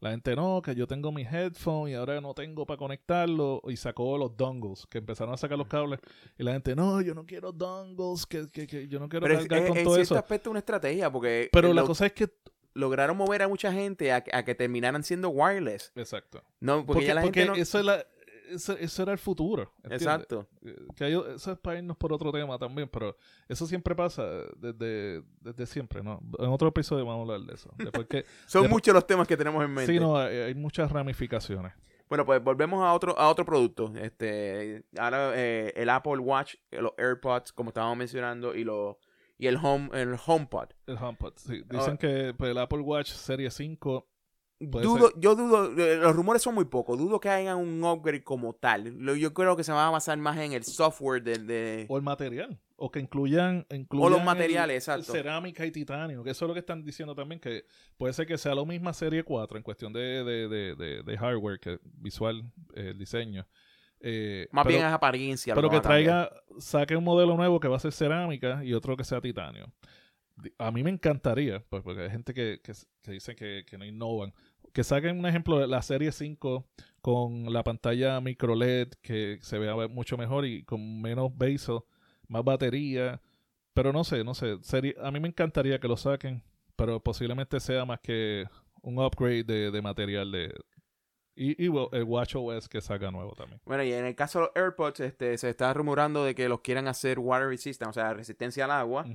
[0.00, 3.76] La gente no, que yo tengo mi headphone y ahora no tengo para conectarlo y
[3.76, 5.98] sacó los dongles, que empezaron a sacar los cables
[6.38, 9.38] y la gente no, yo no quiero dongles, que, que, que yo no quiero Pero
[9.40, 10.16] es, cargar es- con en todo eso.
[10.16, 12.28] aspecto una estrategia, porque Pero la cosa es que
[12.74, 15.90] lograron mover a mucha gente a, que- a que terminaran siendo wireless.
[15.96, 16.44] exacto.
[16.60, 17.62] No, porque, Porque, ya la porque gente no...
[17.62, 18.06] eso, es la-
[18.50, 19.72] eso, eso era el futuro.
[19.82, 20.02] ¿entiendes?
[20.02, 20.46] Exacto.
[20.62, 23.16] Eh, Que hay- eso es para irnos por otro tema también, pero
[23.48, 24.22] eso siempre pasa
[24.56, 26.20] desde, desde siempre, ¿no?
[26.38, 27.70] En otro episodio vamos a hablar de eso.
[28.08, 29.92] Que, Son Después- muchos los temas que tenemos en mente.
[29.92, 31.72] sí, no, hay, hay muchas ramificaciones.
[32.08, 33.92] Bueno, pues volvemos a otro, a otro producto.
[33.96, 38.96] Este, ahora eh, el Apple Watch, los AirPods, como estábamos mencionando, y los
[39.40, 40.70] y el Home, el HomePod.
[40.86, 41.62] El HomePod, sí.
[41.68, 41.96] Dicen Ah.
[41.98, 44.17] que pues, el Apple Watch Serie 5 Puede
[44.60, 48.54] Dudo, yo dudo, eh, los rumores son muy pocos, dudo que hagan un upgrade como
[48.54, 48.92] tal.
[49.16, 52.02] Yo creo que se va a basar más en el software de, de- o el
[52.02, 55.12] material, o que incluyan, incluyan los el- materiales, el exacto.
[55.12, 58.36] cerámica y titanio, que eso es lo que están diciendo también, que puede ser que
[58.36, 62.42] sea la misma serie 4 en cuestión de, de, de, de- de hardware, que visual,
[62.74, 63.46] eh, el diseño.
[64.00, 65.54] Eh, más pero- bien es apariencia.
[65.54, 68.96] Pero van que traiga, saque un modelo nuevo que va a ser cerámica y otro
[68.96, 69.72] que sea titanio.
[70.58, 73.84] A mí me encantaría, pues, porque hay gente que, que, que dice que, que no
[73.84, 74.32] innovan,
[74.78, 76.64] que saquen un ejemplo de la serie 5
[77.00, 81.80] con la pantalla micro LED que se vea mucho mejor y con menos bezel,
[82.28, 83.20] más batería.
[83.74, 84.56] Pero no sé, no sé.
[85.02, 86.44] a mí me encantaría que lo saquen,
[86.76, 88.44] pero posiblemente sea más que
[88.80, 90.54] un upgrade de, de material de...
[91.34, 93.60] Y, y well, el WatchOS que saca nuevo también.
[93.64, 96.60] Bueno, y en el caso de los AirPods, este, se está rumorando de que los
[96.60, 99.06] quieran hacer water resistant, o sea, resistencia al agua,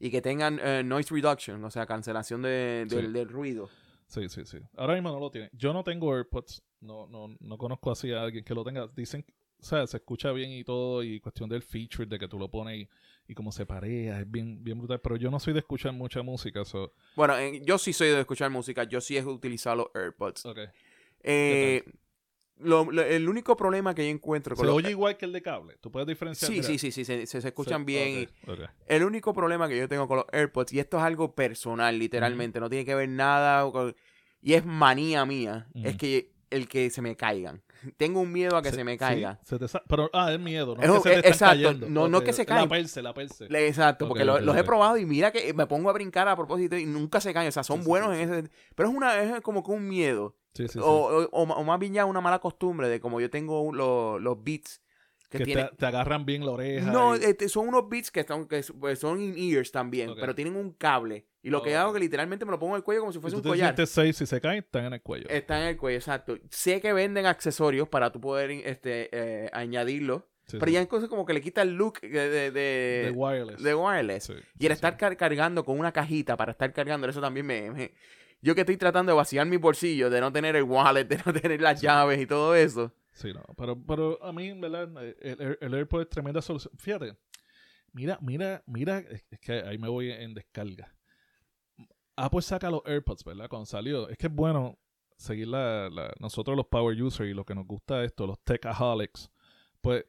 [0.00, 2.96] y que tengan eh, noise reduction, o sea, cancelación de, Sí.
[2.96, 3.70] del ruido.
[4.12, 4.58] Sí, sí, sí.
[4.76, 5.48] Ahora mismo no lo tiene.
[5.54, 6.62] Yo no tengo AirPods.
[6.80, 8.86] No, no, no conozco así a alguien que lo tenga.
[8.94, 9.24] Dicen,
[9.58, 11.02] o sea, se escucha bien y todo.
[11.02, 12.88] Y cuestión del feature, de que tú lo pones y,
[13.28, 15.00] y como se parea, es bien, bien brutal.
[15.00, 16.62] Pero yo no soy de escuchar mucha música.
[16.66, 20.44] So, Bueno, eh, yo sí soy de escuchar música, yo sí he utilizado los AirPods.
[20.44, 20.58] ok.
[21.22, 21.82] Eh,
[22.64, 25.32] lo- lo- el único problema que yo encuentro Se con los oye igual que el
[25.32, 25.76] de cable.
[25.80, 26.50] Tú puedes diferenciar.
[26.50, 28.08] Sí, sí, sí, sí, se, se- se escuchan Se- bien.
[28.20, 28.70] y- ok, ok.
[28.86, 32.60] El único problema que yo tengo con los AirPods, y esto es algo personal, literalmente,
[32.60, 33.94] no tiene que ver nada, con-
[34.40, 35.98] y es manía mía, es Ujú.
[35.98, 37.62] que el que se me caigan.
[37.96, 39.40] Tengo un miedo a que se, me sí, caiga.
[39.42, 40.76] se te pero, ah, es miedo.
[40.76, 41.88] No Es es que se te eh, están exacto, cayendo.
[41.88, 42.68] no- no Ok, que se La caen.
[42.68, 43.46] perse, la perse.
[43.50, 44.66] Exacto, Ok, porque lo- ok, los he ok.
[44.66, 47.48] probado y mira que me pongo a brincar a propósito y nunca se caen.
[47.48, 48.50] O sea, son Sí, sí, buenos sí, en ese.
[48.74, 50.36] Pero es una es como que un miedo.
[50.54, 50.78] Sí, sí, sí.
[50.82, 54.82] O, o- más bien ya una mala costumbre de como yo tengo un- los, beats
[55.30, 55.64] que, Que tiene...
[55.64, 56.90] te, te agarran bien la oreja.
[56.92, 60.56] No, y- este, son unos beats que son, que pues, son in-ears también, pero tienen
[60.56, 61.26] un cable.
[61.42, 61.80] Y lo que Oh.
[61.80, 63.38] hago es que literalmente me lo pongo en el cuello como si y fuese tú
[63.38, 63.86] un te collar.
[63.86, 65.26] safe si se caen, están en el cuello.
[65.30, 66.36] Está en el cuello, exacto.
[66.50, 70.74] Sé que venden accesorios para tú poder este, eh, añadirlo, Sí, pero sí.
[70.74, 73.62] ya hay cosas como que le quita el look de, de, de- de wireless.
[73.62, 74.24] de wireless.
[74.24, 77.70] Sí, Y el estar car- cargando con una cajita para estar cargando, eso también me,
[77.70, 77.92] me-
[78.42, 81.32] Yo que estoy tratando de vaciar mis bolsillos, de no tener el wallet, de no
[81.40, 82.92] tener las llaves y todo eso.
[83.12, 84.88] Sí, no, pero, pero a mí, en ¿verdad?
[85.20, 86.72] El, el, el AirPod es tremenda solución.
[86.78, 87.16] Fíjate,
[87.92, 90.94] mira, mira, mira, es es que ahí me voy en descarga.
[92.16, 93.48] Apple saca los AirPods, ¿verdad?
[93.48, 94.08] Cuando salió.
[94.08, 94.78] Es que es bueno
[95.16, 99.30] seguir la, la- nosotros los power users y lo que nos gusta esto, los techaholics.
[99.80, 100.04] Pues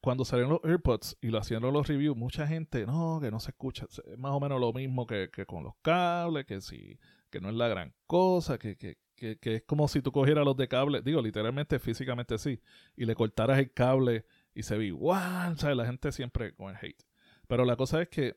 [0.00, 3.50] cuando salieron los AirPods y lo hacían los reviews, mucha gente, no, que no se
[3.50, 3.86] escucha.
[3.90, 6.98] Es más o menos lo mismo que, que con los cables, que si,
[7.30, 10.44] que no es la gran cosa, que, que, que, que es como si tú cogieras
[10.44, 12.60] los de cable, digo, literalmente, físicamente sí,
[12.96, 14.24] y le cortaras el cable
[14.54, 15.76] y se ve igual, ¿sabes?
[15.76, 17.02] La gente siempre con el hate.
[17.46, 18.36] Pero la cosa es que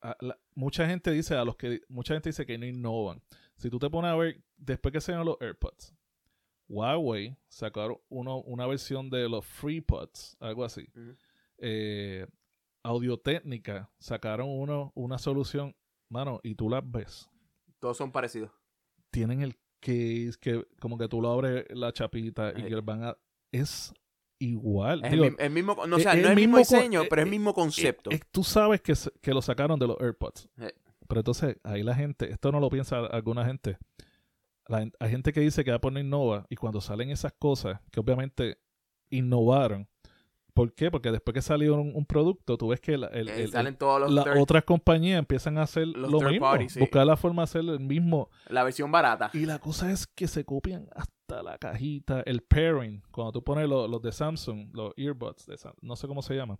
[0.00, 3.22] a la- mucha gente dice a los que mucha gente dice que no innovan.
[3.56, 5.94] Si tú te pones a ver después que salieron los AirPods,
[6.68, 10.88] Huawei sacaron uno, una versión de los FreePods, algo así.
[11.58, 12.26] Eh,
[12.82, 15.74] Audio Técnica sacaron uno, una solución,
[16.08, 17.28] mano, y tú las ves.
[17.86, 18.50] Todos son parecidos.
[19.12, 23.16] Tienen el case que como que tú lo abres la chapita y que van a
[23.52, 23.94] es
[24.40, 25.04] igual.
[25.04, 26.62] Es Digo, el, mi- el mismo, no, o sea, es no es el mismo con-
[26.62, 28.10] diseño, eh, pero es el eh, mismo concepto.
[28.10, 30.48] Eh, eh, tú sabes que, que lo sacaron de los AirPods.
[31.06, 33.78] Pero entonces, ahí la gente, esto no lo piensa alguna gente.
[34.66, 38.00] La hay gente que dice que Apple no innova y cuando salen esas cosas, que
[38.00, 38.58] obviamente
[39.10, 39.88] innovaron.
[40.56, 40.90] ¿Por qué?
[40.90, 43.76] Porque después que salió un, un producto, tú ves que la- el- Eh, el- salen
[43.76, 46.46] todos los las otras compañías empiezan a hacer los lo mismo.
[46.46, 46.80] party, sí.
[46.80, 48.30] Buscar la forma de hacer el mismo.
[48.48, 49.28] la versión barata.
[49.34, 53.02] Y la cosa es que se copian hasta la cajita, el pairing.
[53.10, 56.34] Cuando tú pones lo- los de Samsung, los earbuds, de Sam- no sé cómo se
[56.34, 56.58] llama.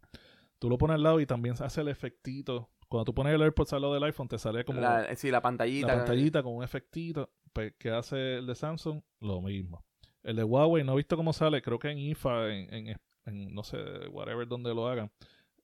[0.59, 2.69] Tú lo pones al lado y también hace el efectito.
[2.89, 5.31] Cuando tú pones el AirPods al lado del iPhone, te sale como la, La, sí,
[5.31, 5.89] la pantallita.
[5.89, 7.31] pantallita con un efectito.
[7.55, 9.01] Pues, ¿Qué hace el de Samsung?
[9.21, 9.87] Lo mismo.
[10.23, 11.63] El de Huawei, no he visto cómo sale.
[11.63, 13.77] Creo que en IFA, en, en- en, no sé,
[14.11, 15.11] whatever donde lo hagan.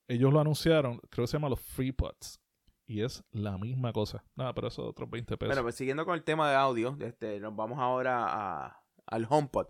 [0.08, 2.40] Ellos lo anunciaron, creo que se llama los FreePods.
[2.86, 4.22] Y es la misma cosa.
[4.36, 5.48] Nada, pero eso otros 20 pesos.
[5.54, 8.26] Bueno, pues siguiendo con el tema de audio, este, nos vamos ahora
[8.66, 9.68] a- al HomePod.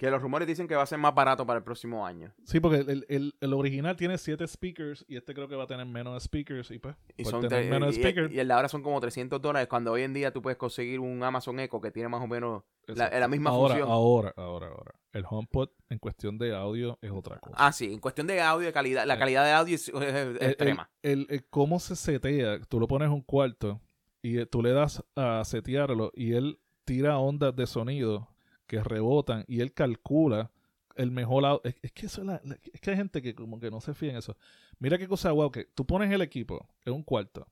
[0.00, 2.32] Que los rumores dicen que va a ser más barato para el próximo año.
[2.46, 5.66] Sí, porque el, el- el original tiene 7 speakers y este creo que va a
[5.66, 8.32] tener menos speakers y pues Y, son tener menos y- speakers.
[8.32, 11.00] y el de ahora son como 300 dólares, cuando hoy en día tú puedes conseguir
[11.00, 13.90] un Amazon Echo que tiene más o menos la, la misma ahora, función.
[13.92, 14.94] Ahora, ahora, ahora.
[15.12, 17.54] El HomePod en cuestión de audio es otra cosa.
[17.58, 19.18] Ah, sí, en cuestión de audio, de calidad, la Eh.
[19.18, 20.88] calidad de audio es, es El- extrema.
[21.02, 23.82] El, el- el cómo se setea, tú lo pones en un cuarto
[24.22, 28.28] y eh, tú le das a setearlo y él tira ondas de sonido
[28.70, 30.52] que rebotan y él calcula
[30.94, 31.60] el mejor audio.
[31.64, 32.40] Es, es que eso es, la-
[32.72, 34.36] es que hay gente que como que no se fía en eso.
[34.78, 37.46] Mira qué cosa guau que tú pones el equipo en un cuarto.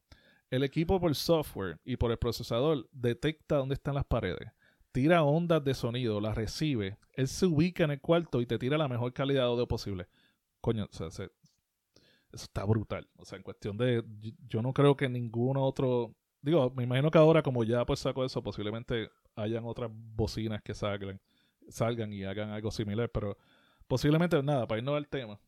[0.51, 4.51] El equipo por software y por el procesador detecta dónde están las paredes.
[4.93, 6.97] Tira ondas de sonido, las recibe.
[7.15, 10.07] Él se ubica en el cuarto y te tira la mejor calidad de audio posible.
[10.61, 11.31] Coño, o sea, se-
[12.33, 13.09] eso está brutal.
[13.17, 14.05] O sea, en cuestión de.
[14.21, 16.15] yo- Yo no creo que ningún otro.
[16.41, 20.75] Digo, me imagino que ahora, como ya pues sacó eso, posiblemente hayan otras bocinas que
[20.75, 21.21] salgan,
[21.69, 23.11] salgan y hagan algo similar.
[23.11, 23.37] Pero
[23.87, 25.39] posiblemente, nada, para irnos al tema.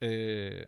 [0.00, 0.66] eh,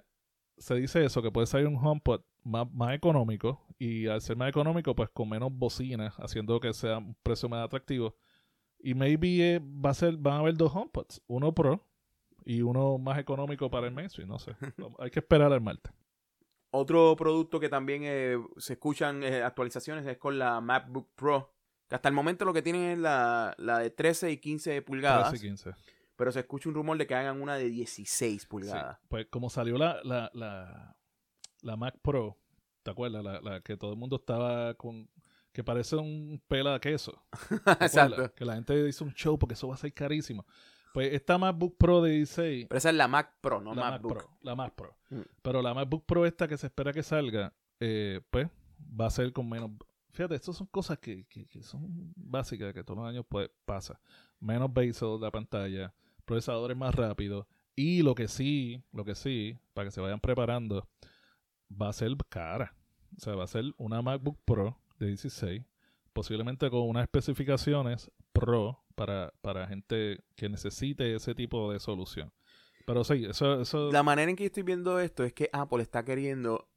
[0.59, 3.67] se dice eso, que puede salir un HomePod más, más económico.
[3.79, 7.65] Y al ser más económico, pues con menos bocinas, haciendo que sea un precio más
[7.65, 8.15] atractivo.
[8.79, 11.87] Y maybe eh, va a ser, van a haber dos HomePods, uno Pro
[12.45, 14.53] y uno más económico para el mainstream, no sé.
[14.99, 15.93] Hay que esperar al martes.
[16.73, 21.53] Otro producto que también eh, se escuchan eh, actualizaciones es con la MacBook Pro.
[21.91, 25.31] Que hasta el momento lo que tienen es la, la de 13 y 15 pulgadas.
[25.31, 25.75] 13 y 15.
[26.15, 28.97] Pero se escucha un rumor de que hagan una de 16 pulgadas.
[29.01, 30.97] Sí, Pues como salió la, la, la,
[31.63, 32.39] la Mac Pro,
[32.85, 33.25] ¿te acuerdas?
[33.25, 35.11] La, la que todo el mundo estaba con...
[35.51, 37.21] Que parece un pela de queso.
[37.81, 38.33] Exacto.
[38.35, 40.47] Que la gente hizo un show porque eso va a ser carísimo.
[40.95, 43.91] Pues esta MacBook Pro de 16 Pero esa es la Mac Pro, no la Mac
[43.95, 44.13] MacBook.
[44.13, 44.97] Pro, la Mac Pro.
[45.11, 45.21] Mm.
[45.43, 49.33] Pero la MacBook Pro esta que se espera que salga, eh, pues va a ser
[49.33, 49.73] con menos...
[50.13, 54.01] Fíjate, estas son cosas que, que- son básicas, que todos los años pues, pasa.
[54.41, 55.95] Menos bezel de la pantalla,
[56.25, 57.47] procesadores más rápidos.
[57.77, 60.89] Y lo que sí, lo que sí, para que se vayan preparando,
[61.71, 62.75] va a ser cara.
[63.17, 65.63] O sea, va a ser una MacBook Pro de 16,
[66.13, 72.33] posiblemente con unas especificaciones Pro para, para gente que necesite ese tipo de solución.
[72.87, 73.61] Pero sí, eso...
[73.61, 76.69] eso La manera en que estoy viendo esto es que Apple está queriendo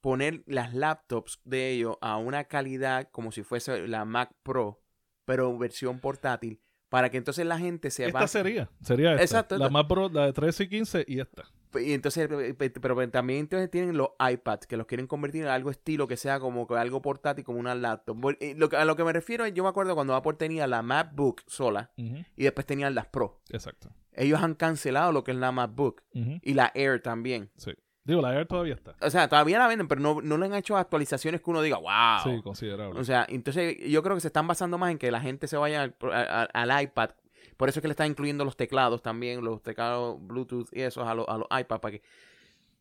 [0.00, 4.80] poner las laptops de ellos a una calidad como si fuese la Mac Pro,
[5.24, 8.26] pero versión portátil, para que entonces la gente se Esta va...
[8.26, 9.22] sería, sería esta.
[9.22, 9.72] Exacto, La esta.
[9.72, 11.44] más bro, la de 13 y 15 y esta.
[11.80, 12.26] Y entonces,
[12.56, 16.16] pe- pero también entonces tienen los iPads, que los quieren convertir en algo estilo que
[16.16, 18.16] sea como algo portátil, como una laptop.
[18.56, 20.82] Lo que, a lo que me refiero es, yo me acuerdo cuando Apple tenía la
[20.82, 23.40] MacBook sola y después tenían las Pro.
[23.50, 23.90] Exacto.
[24.14, 27.52] Ellos han cancelado lo que es la MacBook y la Air también.
[27.56, 27.70] Sí.
[28.10, 28.96] Digo, la Air todavía está.
[29.00, 31.76] O sea, todavía la venden, pero no, no le han hecho actualizaciones que uno diga,
[31.76, 32.24] wow.
[32.24, 32.98] Sí, considerable.
[32.98, 35.56] O sea, entonces yo creo que se están basando más en que la gente se
[35.56, 35.94] vaya
[36.52, 37.10] al, iPad.
[37.56, 41.06] Por eso es que le están incluyendo los teclados también, los teclados Bluetooth y esos
[41.06, 42.02] a, los a los iPads para que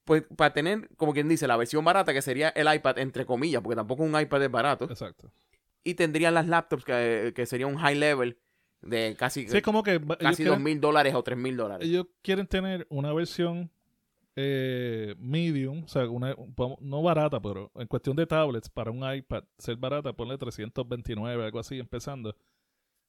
[0.03, 3.61] pues para tener, como quien dice, la versión barata que sería el iPad entre comillas,
[3.61, 4.85] porque tampoco un iPad es barato.
[4.85, 5.29] Exacto.
[5.83, 8.39] Y tendrían las laptops que, que sería un high level
[8.81, 11.87] de casi, Sí, como que casi dos mil dólares o tres mil dólares.
[11.87, 13.69] ellos quieren tener una versión
[14.35, 16.35] eh, medium, o sea, una,
[16.79, 21.59] no barata, pero en cuestión de tablets, para un iPad, ser barata, ponle 329, algo
[21.59, 22.35] así, empezando.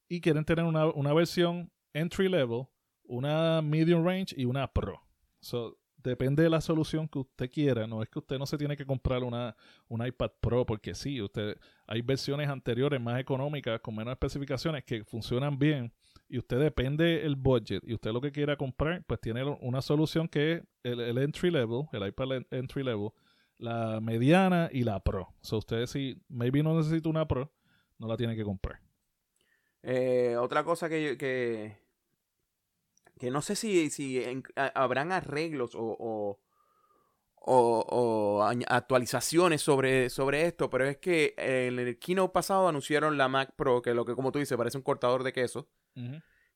[0.09, 2.67] Y quieren tener una, una versión entry level,
[3.05, 5.01] una medium range y una pro.
[5.41, 7.87] So, depende de la solución que usted quiera.
[7.87, 9.57] No es que usted no se tiene que comprar una,
[9.89, 15.05] un iPad Pro porque sí, usted hay versiones anteriores más económicas con menos especificaciones que
[15.05, 15.93] funcionan bien
[16.31, 20.29] y usted depende el budget y usted lo que quiera comprar, pues tiene una solución
[20.29, 23.11] que es el, entry level, el iPad en- entry level,
[23.59, 25.35] la mediana y la Pro.
[25.43, 27.53] So usted si maybe no necesita una Pro,
[27.99, 28.81] no la tiene que comprar.
[29.83, 31.77] Eh, otra cosa que, que,
[33.19, 34.23] que no sé si, si
[34.75, 36.39] habrán arreglos o, o,
[37.35, 43.29] o- o actualizaciones sobre, sobre esto, pero es que en el keynote pasado anunciaron la
[43.29, 45.69] Mac Pro, que lo que como tú dices parece un cortador de queso.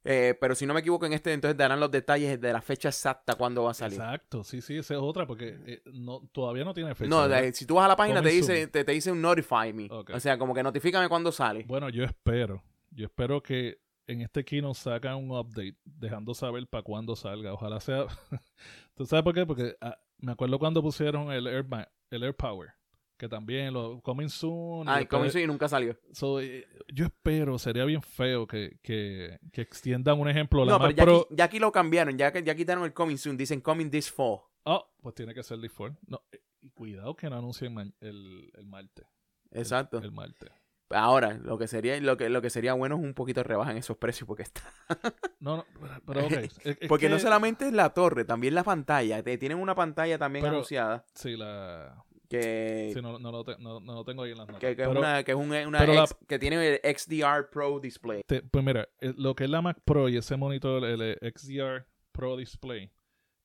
[0.07, 2.89] Eh, pero si no me equivoco en este, entonces darán los detalles de la fecha
[2.89, 3.99] exacta cuando va a salir.
[3.99, 7.09] Exacto, sí, sí, esa es otra porque eh, no, todavía no tiene fecha.
[7.09, 9.89] No, si tú vas a la página te dice, te, te dice un notify me.
[9.91, 11.64] O sea, como que notifícame cuando sale.
[11.66, 12.62] Bueno, yo espero.
[12.91, 17.53] Yo espero que en este keynote sacan un update dejando saber para cuándo salga.
[17.53, 18.07] Ojalá sea.
[18.95, 19.47] ¿Tú sabes por qué?
[19.47, 21.66] Porque ah, me acuerdo cuando pusieron el Air,
[22.11, 22.70] el Air Power.
[23.16, 24.88] Que también lo coming soon.
[24.88, 25.96] Ay, después- como y nunca salió.
[26.12, 30.64] So, eh, yo espero, sería bien feo que, que, que extiendan un ejemplo.
[30.64, 32.92] La No, pero ya, Pro- aquí, ya aquí lo cambiaron, ya, que- ya quitaron el
[32.92, 34.40] coming soon, dicen coming this fall.
[34.64, 35.96] Oh, pues tiene que ser default.
[36.08, 39.06] No, eh, y cuidado que no anuncien el, el martes.
[39.52, 39.98] El- Exacto.
[39.98, 40.50] El, martes.
[40.90, 43.70] Ahora, lo que sería lo que, lo que sería bueno es un poquito de rebaja
[43.70, 44.62] en esos precios porque está.
[45.40, 46.32] No, no, pero, pero ok.
[46.32, 49.22] es- es Porque no solamente es la torre, también la pantalla.
[49.22, 52.02] Te- tienen una pantalla también Pero- anunciada Sí, la...
[52.41, 54.61] que, Sí, no, no, lo te- no- no lo tengo ahí en las notas.
[54.61, 58.22] que, que Pero- una, que es un- una la- que tiene el XDR Pro Display.
[58.26, 61.18] Te- pues mira, eh, lo que es la Mac Pro y ese monitor, el, eh,
[61.22, 62.91] XDR Pro Display,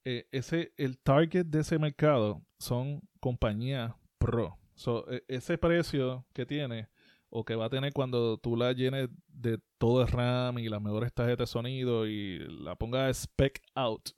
[0.05, 4.57] eh, ese, el target de ese mercado son compañías Pro.
[4.75, 6.87] So, eh, ese precio que tiene
[7.29, 10.81] o que va a tener cuando tú la llenes de todo el RAM y las
[10.81, 14.09] mejores tarjetas de sonido y la pongas spec out,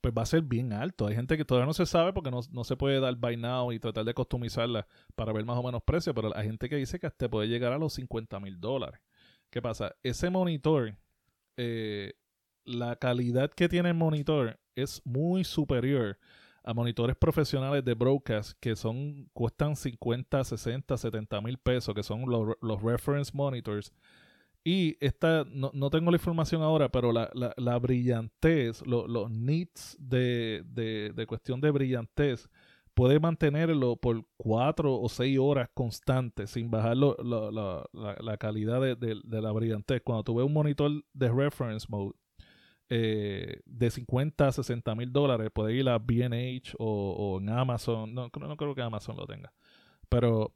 [0.00, 1.06] pues va a ser bien alto.
[1.06, 3.72] Hay gente que todavía no se sabe porque no, no se puede dar buy now
[3.72, 6.98] y tratar de customizarla para ver más o menos precio, pero hay gente que dice
[6.98, 9.00] que hasta puede llegar a los 50 mil dólares.
[9.50, 9.94] ¿Qué pasa?
[10.02, 10.96] Ese monitor,
[11.56, 12.14] eh,
[12.64, 16.18] la calidad que tiene el monitor es muy superior
[16.62, 22.28] a monitores profesionales de broadcast que son cuestan 50, 60, 70 mil pesos, que son
[22.28, 23.92] los, los reference monitors.
[24.70, 29.30] Y esta, no, no tengo la información ahora, pero la, la, la brillantez, lo- los
[29.30, 32.50] nits de, de, de cuestión de brillantez,
[32.92, 38.78] puede mantenerlo por cuatro o seis horas constantes sin bajar lo- lo- la, la- calidad
[38.82, 40.02] de, de- la brillantez.
[40.04, 42.12] Cuando tú ves un monitor de reference mode
[42.90, 46.84] eh, de 50 a 60 mil dólares, puede ir a B&H o,
[47.36, 48.12] o en Amazon.
[48.14, 49.50] No, no creo que Amazon lo tenga.
[50.10, 50.54] Pero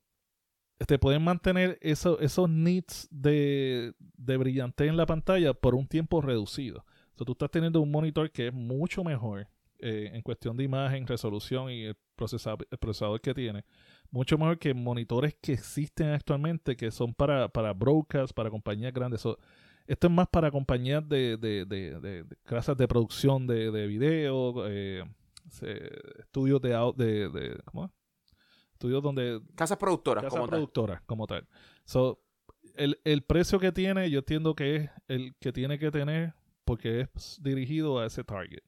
[0.86, 6.20] te pueden mantener eso- esos nits de, de brillantez en la pantalla por un tiempo
[6.20, 6.84] reducido.
[7.14, 9.46] Sea, tú estás teniendo un monitor que es mucho mejor
[9.78, 13.64] eh, en cuestión de imagen, resolución y el procesador, el procesador que tiene.
[14.10, 19.24] Mucho mejor que monitores que existen actualmente que son para, para broadcast, para compañías grandes.
[19.86, 23.86] Esto es más para compañías de, de, de, de- de casas de producción de, de
[23.86, 25.04] video, eh,
[26.18, 27.90] estudios de, de ¿cómo es?
[28.82, 31.00] Estudios donde Casas productoras, como tal.
[31.06, 31.46] como tal.
[31.84, 32.20] So,
[32.74, 37.02] el, el precio que tiene, yo entiendo que es el que tiene que tener porque
[37.14, 38.62] es dirigido a ese target.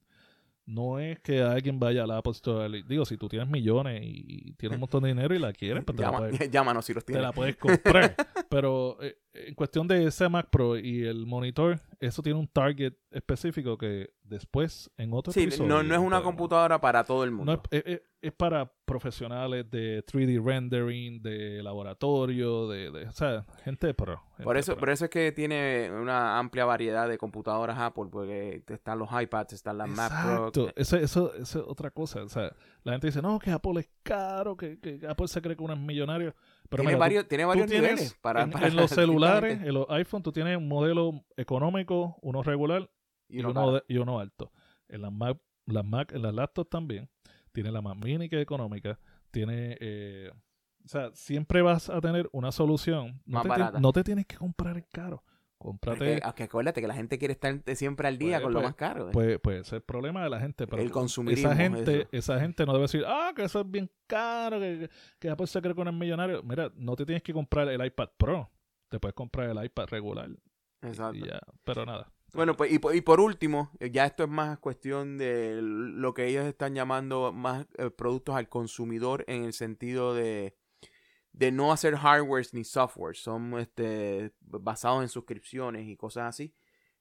[0.66, 2.82] No es que alguien vaya a la Apple Store.
[2.84, 5.96] Digo, si tú tienes millones y, tienes un montón de dinero y la quieres, pues
[5.96, 7.26] te, la, Llama- puedes, llámanos si los te tienes.
[7.26, 8.14] la puedes comprar.
[8.48, 12.94] Pero eh, en cuestión de ese Mac Pro y el monitor, eso tiene un target
[13.10, 17.30] específico que después en otro Sí, episodio no, no es una computadora para todo el
[17.30, 17.52] mundo.
[17.56, 17.84] no es,
[18.20, 24.16] es- para profesionales de 3D rendering, de laboratorio, de, de- o sea, gente pro.
[24.30, 24.80] gente Por eso, pro.
[24.80, 29.52] por eso es que tiene una amplia variedad de computadoras Apple, porque están los iPads,
[29.52, 30.36] están las Mac Pro.
[30.48, 30.72] Exacto.
[30.76, 32.22] Eso, eso, eso es otra cosa.
[32.22, 32.50] O sea,
[32.82, 35.74] la gente dice, no, que Apple es caro, que, que Apple se cree que uno
[35.74, 36.34] es millonario.
[36.68, 39.60] Pero tiene mira, tú- varios, tiene varios tienes niveles para, en, para en los celulares,
[39.62, 42.90] en los iPhone, tú tienes un modelo económico, uno regular
[43.28, 43.72] Y y uno uno, caro.
[43.74, 44.52] de- y uno alto.
[44.88, 47.08] En las Mac, las Mac, en las laptops también.
[47.52, 48.98] Tiene la Mac Mini que es económica.
[49.30, 50.30] Tiene, eh,
[50.84, 53.22] o sea, siempre vas a tener una solución.
[53.24, 53.80] No, Más te, barata.
[53.80, 55.22] no te tienes que comprar el caro.
[55.64, 58.74] Cómprate, que acuérdate que la gente quiere estar siempre al día Pues, con lo más
[58.74, 59.08] caro.
[59.08, 59.12] ¿eh?
[59.12, 60.66] pues, pues ese es el problema de la gente.
[60.66, 62.08] Pero El consumirismo, esa gente, eso.
[62.12, 65.62] esa gente no debe decir, ah, que eso es bien caro, que, que, Apple se
[65.62, 66.42] cree que uno es millonario.
[66.42, 68.50] Mira, no te tienes que comprar el iPad Pro.
[68.90, 70.28] Te puedes comprar el iPad regular.
[70.82, 71.16] Exacto.
[71.16, 72.12] Y ya, pero nada.
[72.34, 76.12] Bueno, pues y, por- y por último, eh, ya esto es más cuestión de lo
[76.14, 80.54] que ellos están llamando más eh, productos al consumidor en el sentido de,
[81.34, 86.54] de no hacer hardware ni software, son este, basados en suscripciones y cosas así,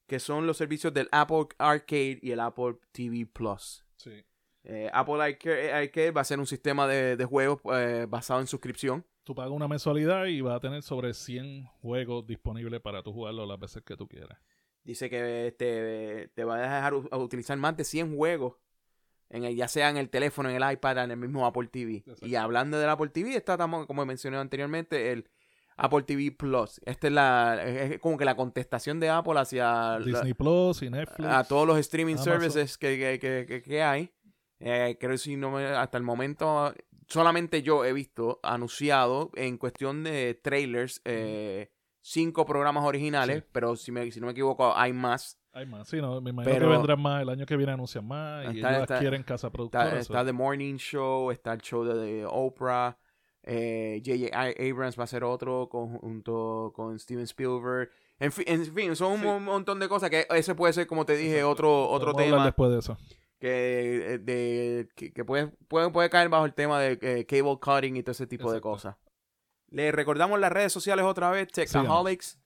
[0.07, 3.85] que son los servicios del Apple Arcade y el Apple TV Plus.
[3.95, 4.25] Sí.
[4.63, 8.47] Eh, Apple Arca- Arcade va a ser un sistema de, de juegos eh, basado en
[8.47, 9.05] suscripción.
[9.23, 13.45] Tú pagas una mensualidad y vas a tener sobre 100 juegos disponibles para tú jugarlo
[13.45, 14.37] las veces que tú quieras.
[14.83, 18.55] Dice que este, te va a dejar utilizar más de 100 juegos,
[19.29, 21.97] en el, ya sea en el teléfono, en el iPad, en el mismo Apple TV.
[21.97, 22.25] Exacto.
[22.25, 25.29] Y hablando del Apple TV, está, como mencioné anteriormente, el
[25.75, 26.79] Apple TV Plus.
[26.85, 30.89] Esta es, la, es como que la contestación de Apple hacia la- Disney Plus y
[30.91, 31.27] Netflix.
[31.27, 32.33] a todos los streaming Amazon.
[32.41, 34.11] services que, que, que- que- que hay.
[34.59, 36.73] Eh, creo que si no me- hasta el momento
[37.07, 41.69] solamente yo he visto anunciado en cuestión de trailers eh,
[42.01, 43.49] cinco programas originales, Sí.
[43.51, 45.37] pero si, me, si no me equivoco hay más.
[45.55, 47.21] Hay más, sí, no, me imagino Pero- que vendrán más.
[47.21, 49.99] El año que viene anuncian más y Está- ellos está- adquieren casa Está, productora.
[49.99, 52.97] está The Morning Show, está el show de, de Oprah,
[53.43, 54.35] eh, J.J.
[54.71, 57.89] Abrams va a ser otro con- junto con Steven Spielberg.
[58.19, 59.25] En fin, en fin son un Sí.
[59.45, 61.49] montón de cosas que ese puede ser, como te dije, Exacto.
[61.51, 62.97] otro, otro tema después de eso.
[63.39, 67.57] que, eh, de, que, que puede, puede, puede caer bajo el tema de eh, cable
[67.59, 68.95] cutting y todo ese tipo de cosas.
[69.69, 72.39] Le recordamos las redes sociales otra vez, Techaholics,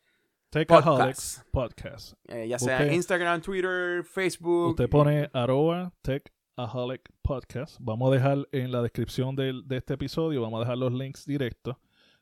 [0.50, 2.14] Techaholics Podcast.
[2.28, 4.70] eh, ya sea Instagram, Twitter, Facebook.
[4.72, 7.78] Usted pone arroba Techaholic Podcast.
[7.82, 11.26] Vamos a dejar en la descripción del- de este episodio, vamos a dejar los links
[11.26, 11.76] directos.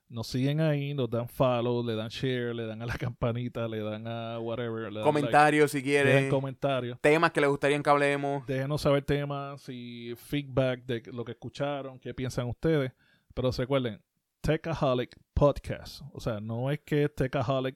[0.07, 3.79] Nos siguen ahí, nos dan follow, le dan share, le dan a la campanita, le
[3.81, 4.91] dan a whatever.
[4.91, 6.99] Le dan comentarios si like, quieren, comentarios.
[7.01, 8.45] temas que les gustaría que hablemos.
[8.47, 12.91] Déjenos saber temas y feedback de lo que escucharon, qué piensan ustedes.
[13.35, 14.01] Pero recuerden,
[14.41, 16.01] Techaholic Podcast.
[16.13, 17.75] O sea, no es que Techaholic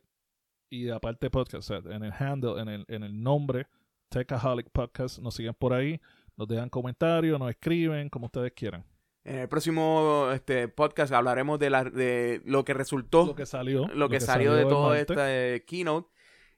[0.69, 1.69] y aparte podcast.
[1.69, 3.67] O sea, en el handle, en el, en el nombre,
[4.09, 5.99] Techaholic Podcast, nos siguen por ahí,
[6.37, 8.83] nos dejan comentarios, nos escriben, como ustedes quieran.
[9.25, 13.87] En el próximo este, podcast hablaremos de, la, de lo que resultó, Lo que salió.
[13.93, 16.09] lo que salió de todo este eh, keynote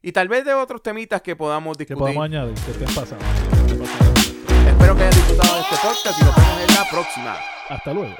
[0.03, 2.15] y tal vez de otros temitas que podamos Que discutir.
[2.15, 3.25] podamos añadir, que estén pasando.
[3.25, 4.69] que estén pasando.
[4.69, 7.35] Espero que hayan disfrutado de este podcast y nos vemos en la próxima.
[7.69, 8.15] Hasta luego.